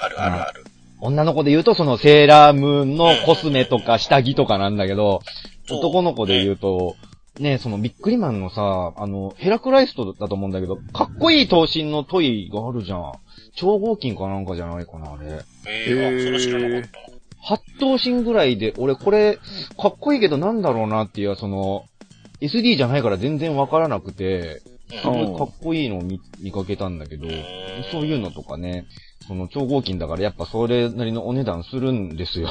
[0.00, 0.64] あるあるある。
[1.00, 5.20] 女の子で言うと、そのセーラームーンのコスメとか下着とかなんだけど、
[5.70, 6.96] 男の子で言うと、
[7.38, 13.12] ね、そのビックリマンのさ、あの、ヘラクライストだと思うんだけど、かっこいい頭身のトイがあるじゃん。
[13.54, 15.40] 超合金かなんかじゃないかな、あれ。
[15.66, 17.18] えー、あ、それ知らなかったな。
[17.40, 19.38] 八頭身ぐらいで、俺これ、
[19.80, 21.84] かっこいいけどなんだろうなっていう、その、
[22.40, 27.28] SD じゃないから全然わからなくて、すうんごいかっこいいのを見見かけたんだけど、
[27.92, 28.86] そういうのとかね、
[29.26, 32.48] その超合金だからやっぱそれなりのお値段するんですよ。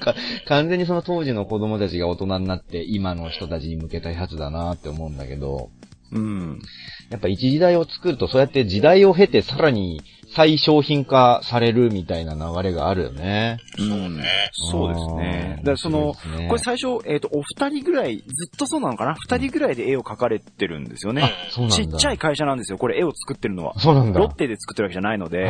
[0.00, 0.14] か
[0.46, 5.70] 完全にその当時の子供たちが大人になって今の人たちに向けたやつだなって思うんだけど、
[6.12, 6.60] うん。
[7.08, 10.02] やっぱ一時代を作るとそうやって時代を経てさらに
[10.34, 13.58] 再商品化されるみたいな流れがあるよね。
[13.76, 14.24] そうね。
[14.52, 15.56] そうですね。
[15.58, 19.14] だからその、ねこれ最初、えっ、と、お二人ぐらい、ずっとそうなのかな？
[19.14, 21.32] 二人ぐらいで絵を描かれてるんですよね。
[21.70, 22.78] ちっちゃい会社なんですよ。
[22.78, 23.78] これ絵を作ってるのは。
[23.78, 24.20] そうなんだ。
[24.20, 25.44] ロッテで作ってるわけじゃないので、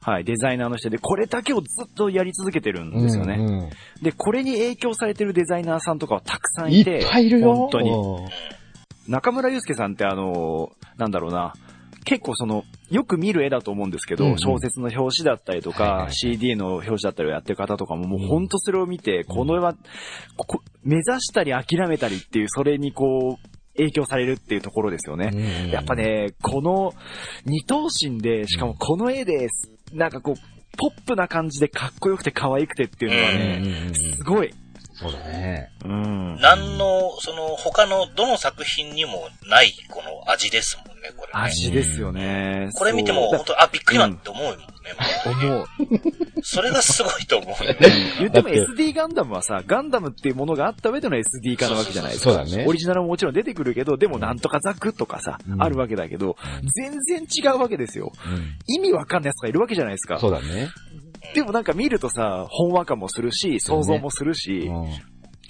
[0.00, 3.36] はいデザイナーの人で、これだけをずっとやり続けてるんですよね。
[3.38, 3.70] うんうん
[4.02, 7.54] で、これに影響されてるデザイナーさんとかはたくさんいいて、っぱいいるよ。
[7.54, 7.90] 本当に。
[7.90, 8.28] うん
[9.08, 11.54] 中村祐介さんってあのーなんだろうな、
[12.10, 14.38] 結構その、よく見る絵だと思うんですけど、うんうん。
[14.40, 16.12] 小説の表紙だったりとか、はいはいはい。
[16.12, 18.26] CD の表紙だったりをやってる方とかも、もううん。
[18.26, 19.74] 本当それを見て、この絵は、
[20.36, 25.30] ここ目指したり諦めたりっていう、それにこう、影響されるっていうところですよね。
[25.32, 26.94] うんやっぱ、ね、この
[27.46, 29.46] 二頭身で、しかもこの絵で、
[29.92, 30.34] なんかこう、
[30.78, 33.94] ポップな感じでかっこよくて可愛くてっていうのはうんね、うんうん。
[33.94, 34.52] すごい。
[35.00, 35.72] そうだね。
[35.84, 36.36] うん。
[36.40, 41.46] 何の、その、他のどの作品にもない、この味ですもんね、これね。
[41.46, 42.70] 味ですよね。
[42.74, 44.64] これ見ても、本当あ、びっくりマンって思うもんね。
[45.26, 45.66] 思う。
[46.42, 47.78] それがすごいと思うよね。
[48.20, 52.32] 言っても SD ガンダムはさ、ガンダムっていうものがあった上での SD 化なわけじゃないですか。
[52.32, 56.36] そうだねオリジナルももちろん出てくるけど、でもなんとかザクとかさ、うんあるわけだけど、
[56.74, 58.12] 全然違うわけですよ。
[58.26, 60.18] うん意味わかんないやつがいるわけじゃないですか。
[60.18, 60.68] そうだね。
[61.34, 64.88] でもなんか見るとさ、ほんわかもするし、想像もするし、うん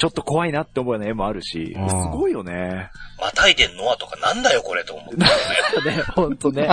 [0.00, 2.88] ちょっと怖いなって思うような絵もあるし、うんすごいよね。
[3.20, 5.96] またいでんのはとかなんだよこれと思ったよね。
[5.98, 6.70] ね、ほんとね。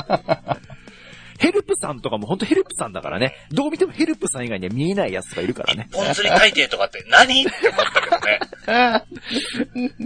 [1.37, 3.35] ヘルプさんとかもほんとヘルプさんだからね。
[3.51, 5.89] どう見てもヘルプさん以外には見えないやつがいるからね。
[5.91, 7.41] 一本釣り大抵とかって何？
[7.43, 8.39] って思ったけどね。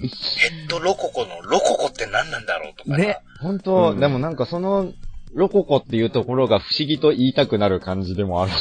[0.00, 2.96] ヘッドロココのロココって何なんだろうとかさ。
[2.96, 4.92] ね本当、うんでもなんかその、
[5.32, 8.52] ロココっていうところが不思議と言いたくなる感じでもある。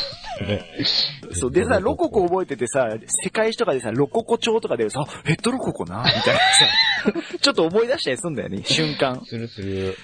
[1.33, 9.21] そう、でさ、ロココ覚えててさ、世界史とかでさ、ロココ帳とかでさ、ヘッドロココなみたいなさ、 ちょっと思い出したりすんだよね、瞬間。
[9.25, 9.97] するする。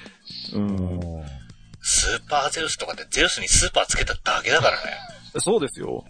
[0.53, 0.99] うん。
[1.81, 4.77] スーパーゼウスとかってゼウスにスーパーつけただけだからね。
[5.39, 6.03] そうですよ。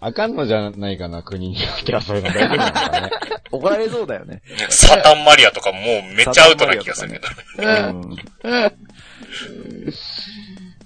[0.00, 3.10] あかんのじゃないかな、国によってはそういうの大丈夫なのかね。
[3.50, 4.42] 怒られそうだよね。
[4.68, 5.82] サタンマリアとかもう
[6.14, 7.78] めっちゃアウトな気がするけどね。
[7.88, 8.16] うん。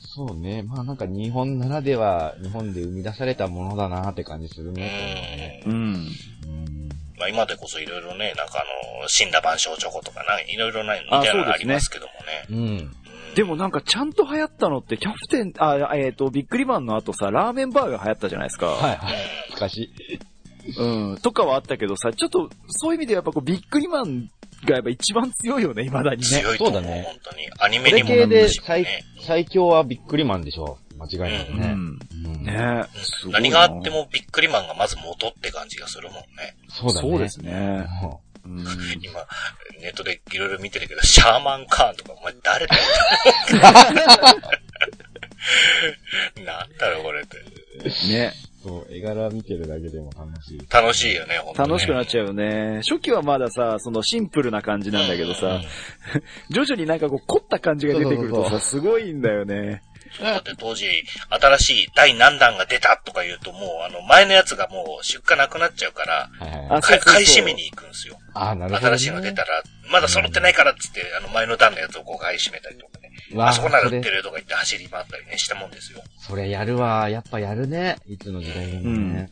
[0.01, 0.63] そうね。
[0.63, 5.63] まあなんか日本ならでは、日本で生み出されたものだなって感じするね。
[5.67, 6.09] うん。
[7.19, 12.47] まあ今でこそいろいろね、なんかあの、死んだ万象チョコとかな、いろいろな、みあたいなのあそうですねりますけどもね。
[12.51, 12.95] うん。
[13.35, 18.67] でもなんかちゃんと流行ったのって、キャプテン、あ、えっ、と、ビックリマンの後さ、ラーメンバーが流行ったじゃないですか。
[18.67, 19.15] はいはい。
[19.51, 20.79] 懐かしい。
[20.79, 21.19] うん。
[21.19, 24.31] とかはあったけどさ、ちょっと、そういう意味でやっぱこう、ビックリマン
[24.67, 26.25] がやっぱ一番強いよね、未だにね。
[26.27, 27.49] 強いと思う、そうだね本当に。
[27.61, 29.05] アニこメにもなれ系でったし最ね。
[29.27, 30.79] 最強はビックリマンでしょ？
[30.99, 31.67] 間違いなくね。
[31.69, 31.99] うん。
[32.25, 32.85] うんね
[33.31, 36.57] 何があってもビックリマンがまず元って感じがするもんね。
[36.69, 37.09] そうだね。
[37.11, 37.87] そうですね。
[38.45, 38.61] ううん。
[39.03, 39.21] 今、
[39.81, 42.83] ネットでいろいろ見てるけど、シャーマンカーンとか、お前誰だよ？
[46.45, 47.37] なんだろう、これって。
[48.09, 48.33] ね。
[48.63, 50.61] そう、絵柄見てるだけでも楽しい。
[50.71, 51.75] 楽しいよね、本当に、ね。
[51.75, 52.81] 楽しくなっちゃうよね。
[52.83, 55.61] 初期はまださ、そのシンプルな感じなんだけどさ、
[56.51, 59.83] 徐々になんかこう凝った感じが出てくるとそうそうさ、すごいんだよね。
[60.21, 60.87] だって当時、
[61.29, 67.01] 新しい第何弾が出たとか言うと、もう、あの、前のやつがもう出荷なくなっちゃうから、はいはい。
[67.01, 68.19] 買い占めに行くんですよ。
[68.35, 68.97] あ、なるほど、ね。
[68.97, 73.09] 新しいの出たら、まだ揃ってないからっつって、あの、前の段のやつをこう買い占めたりとかね。
[73.35, 76.03] わあそこなら売ってるとか言って走り回ったりね、したもんですよ。
[76.19, 77.09] それやるわ。
[77.09, 77.97] やっぱやるね。
[78.07, 79.29] いつの時代でもね。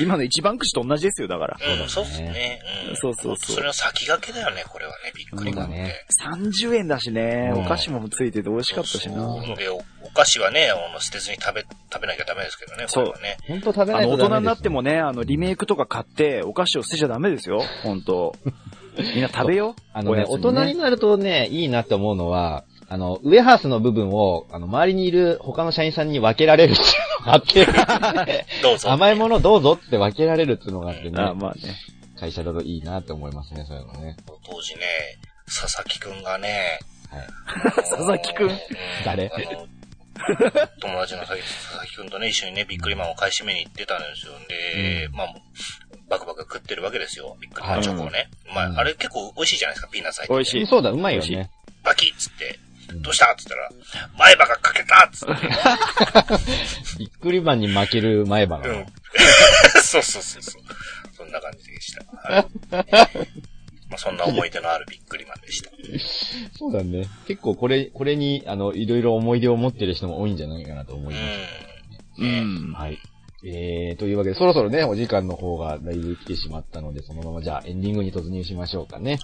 [0.00, 1.58] 今の一番くじと同じですよ、だから。
[1.82, 2.60] うん、そうっすね。
[2.88, 2.96] うん。
[2.96, 5.94] そうそうそうそれの先駆けだよね、これはね、びっくりだね
[6.24, 9.16] 30円だしね、うんお菓子もついてて美味しかったしな。
[9.16, 13.36] そうで、おお菓子はね、あの捨てずに食べ、食べなきゃダメですけどね、これはね。
[13.46, 18.34] ほんと食べなあの、いとダメです大人になってもね、あの、リメイクとか買って、お菓子を捨てちゃダメですよ、本当
[18.98, 19.82] みんな食べよう。
[19.92, 26.80] あのね、お大人になるとね、いいなって思うのは、あの、ウエハースの部分を、あの、周りにいる他の社員さんに分けられるって
[27.60, 27.84] いうのが
[28.14, 28.90] あって、 どうぞ。
[28.90, 31.76] 甘いものどうぞって分けられるっていうのがあってね、あまあね。
[32.18, 34.16] 会社だといいなって思いますね、そういうのね。
[34.44, 34.80] 当時ね、
[35.46, 36.78] 佐々木くんがね、
[37.10, 37.74] はい。
[37.76, 38.48] 佐々木くん？
[38.48, 38.50] う
[39.04, 39.30] 誰？
[40.80, 44.32] 友達の佐々木くんとね、一緒にね、ビックリマンを買い占めに行ってたんですよ。
[44.48, 45.34] で、まあ、
[46.08, 47.36] バクバク食ってるわけですよ。
[47.40, 48.28] ビックリマンチョコをね。
[48.54, 50.34] まうんあ、あれ結構美味しいじゃないですか、ピーナッツ入ってて。
[50.34, 51.50] 美味しいそうだ、うまいよね。
[51.82, 52.58] バキッつって
[52.90, 53.30] うん、どうした？
[53.32, 53.68] っつったら、
[54.18, 56.98] 前歯が欠けたっつって。
[56.98, 58.68] びっくりマンに負ける前歯が。
[58.68, 58.86] うん。
[59.82, 60.62] そうそうそうそう。
[61.16, 62.32] そんな感じでした。
[62.34, 62.46] はい。
[63.88, 65.70] まあ、そんな思い出のあるビックリマンでした。
[66.58, 67.06] そうだね。
[67.26, 71.24] 結構これ、これに、あの、いろいろ思い出を持ってる人も多いんじゃないかなと思います。
[72.18, 72.28] うん。
[72.28, 72.72] うん。
[72.72, 72.98] はい。
[73.44, 79.20] えー、というわけで、そろそろね、お時間の方がだいぶ来てしまったので、そのままじゃあエンディングに突入しましょうかね。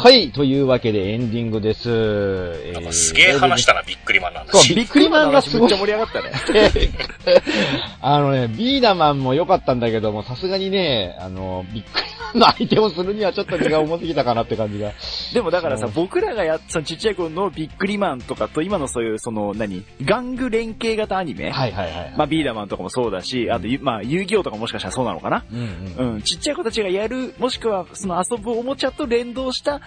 [0.00, 1.90] はい、というわけでエンディングです。
[1.90, 4.74] えなんかすげえ話したな、ビックリマンのそう、話。
[4.74, 6.32] ビックリマンがすごいめっちゃ盛り上がったね。
[8.00, 14.92] あのね、ビーダマンも良かったんだけども、さすがにね、あの、ビックリ の相手をするにはちょっと荷が重すぎたかなって感じが。
[15.32, 19.84] でもだからさ僕らがやっそのちっちゃい頃のビックリマンとかと今のそういう、その、何？
[20.00, 21.50] 玩具連携型アニメ？
[21.50, 22.14] はいはいはい。
[22.16, 25.44] まあ、ビーダマンとかもそうだし、あと、ゆまあ、遊戯王とかもしかしたらそうなのかな？
[25.50, 25.58] うん
[25.98, 26.14] うん。
[26.14, 29.80] うん、ちっちゃい子たちがやる、もしくはその遊ぶおもちゃと連動した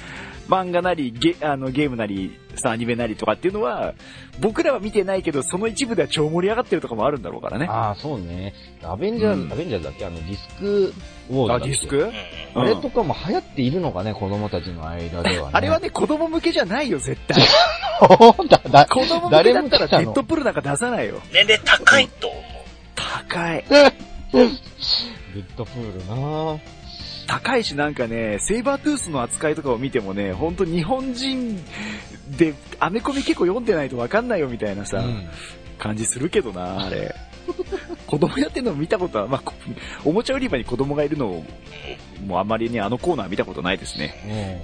[0.50, 3.94] 漫画なり、ゲあのゲームなり、さ、アニメなりとかっていうのは、
[4.40, 7.68] 僕らは見てないけど、その一部では超盛り上がってるとかもあるんだろうからね。
[7.70, 8.54] ああ、そうね。
[8.84, 10.06] アベンジャーズ、うんアベンジャーズだっけ？
[10.06, 10.94] あの、ディスク
[11.30, 11.68] ウォーズだあ、っけ？
[11.70, 11.98] ディスク？
[11.98, 12.14] うんうん。
[12.56, 15.50] あれとかも流行っているのかね、子供たちの間ではね。
[15.54, 17.42] あれはね、子供向けじゃないよ、絶対。
[18.50, 21.22] だ、だ、子供向けだったらデッドプールなんか出さないよ。
[21.34, 22.42] 年齢高いと思う。
[22.96, 23.66] 高い。
[23.70, 23.80] デ
[24.40, 26.60] ッドプールなぁ。
[27.34, 31.64] 高いしなんかね、セイバートゥースの扱いとかを見てもね、ほんと日本人
[32.38, 35.28] で、アメコミ結構読んでないとわかんないよみたいなさ、うん
[35.80, 37.14] 感じするけどな、あれ。
[38.08, 39.54] 子供やってるの見たことは、まあ、こ
[40.06, 41.46] おもちゃ売り場に子供がいるのを、
[42.26, 44.64] もうあんまりね、あのコーナー見たことないですね。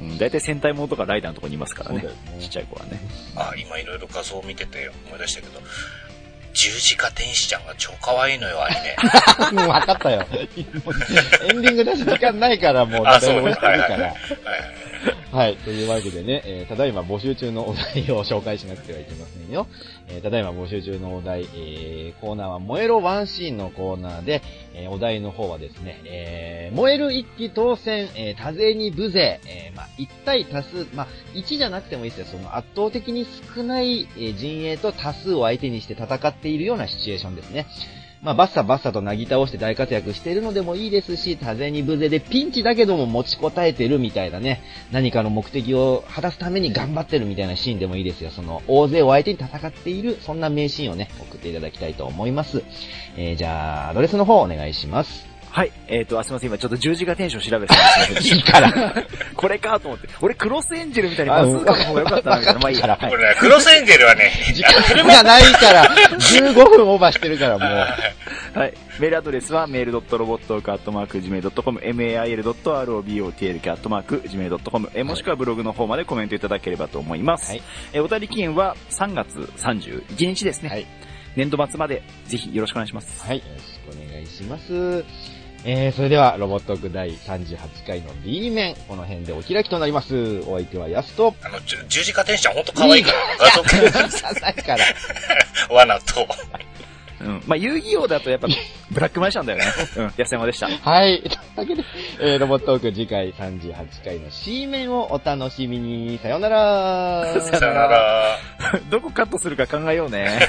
[0.00, 2.02] うん、大体戦隊ものとかライダーのとこにいますからね。
[2.02, 2.08] ね
[2.40, 3.00] ちっちゃい子はね。
[3.36, 5.60] あ、今いろいろ画像を見てて思い出したけど、
[6.52, 8.96] 十字架天使ちゃんが超可愛いのよ、アニメ。
[9.62, 10.26] もう分かったよ。
[10.32, 14.14] エンディング出す時間ないから、もう、あ誰も押してるから。
[14.28, 14.89] そうはいはい
[15.32, 15.56] はい。
[15.56, 19.66] というわけでね、えーただいま募集中のお題を紹介しなくてはいけませんよ。
[20.08, 24.42] えーただいま募集中のお題、えーコーナーは燃えろワンシーンのコーナーで、
[24.74, 32.26] えお題の方はですね、え燃える一騎当選、え多勢に無勢、えまあ、一対多数、まあ、1じゃなくてもいいですよ。
[32.32, 37.66] その圧倒的に少ない、陣営と多数を相手にして戦っているようなシチュエーションですね。
[38.22, 44.62] まあ、バッサバッサとなぎ倒して大活躍しているのでもいいですし、多勢に無勢でピンチだけども持ちこたえてるみたいなね、
[44.92, 48.30] 何かの目的を果たすために頑張ってるみたいなシーンでもいいですよ。
[48.30, 52.62] その、大勢を相手に戦っている、そんな名シーンをね、送っていただきたいと思います。
[53.16, 55.29] えー、じゃあ、アドレスの方お願いします。
[55.50, 55.72] はい。
[55.88, 56.48] えっ、と、あ、すみません。
[56.48, 58.94] 今ちょっと十字架テンション調べてたんです いいから。
[59.34, 60.08] これかと思って。
[60.20, 62.60] 俺クロスエンジェルみたいにバズーカの方が良かったな、みたいな。
[62.60, 62.86] まあいいや。
[62.86, 65.84] わはいこれね、クロスエンジェルはね、時間がないから、
[66.18, 67.68] 15分オーバーしてるからもう。
[68.58, 68.74] はい。
[69.00, 77.50] メールアドレスは、メールドットロボットカットマーク Gmail.com、mail.robotk カットマーク Gmail.com、えーもしくはブログの方までコメントいただければと思います。
[77.50, 80.68] はいえーお便り期限は3月31日ですね。
[80.68, 80.86] はい
[81.36, 83.22] 年度末までぜひよろしくお願いします。
[83.24, 83.38] はい。
[83.38, 85.39] よろしくお願いします。
[85.64, 90.40] えー、それでは、ロボットーク第38回の B 面、この辺でお開きとなります。
[90.46, 94.84] お相手はヤスと、あの、十字架天使ちゃんほんと可愛いから、画像ささいから。
[95.70, 96.26] 罠と。
[97.20, 97.42] うん。
[97.46, 98.48] まあ、遊戯王だとやっぱ、
[98.90, 99.64] ブラックマジシャンだよね。
[99.96, 100.12] うん。
[100.16, 100.68] 安山でした。
[100.90, 101.20] はい。
[101.20, 101.84] というわけで、
[102.20, 106.18] えー、ロボットーク次回38回の C 面をお楽しみに。
[106.18, 107.40] さようなら。
[107.40, 108.38] さよなら。
[108.90, 110.48] どこカットするか考えようね。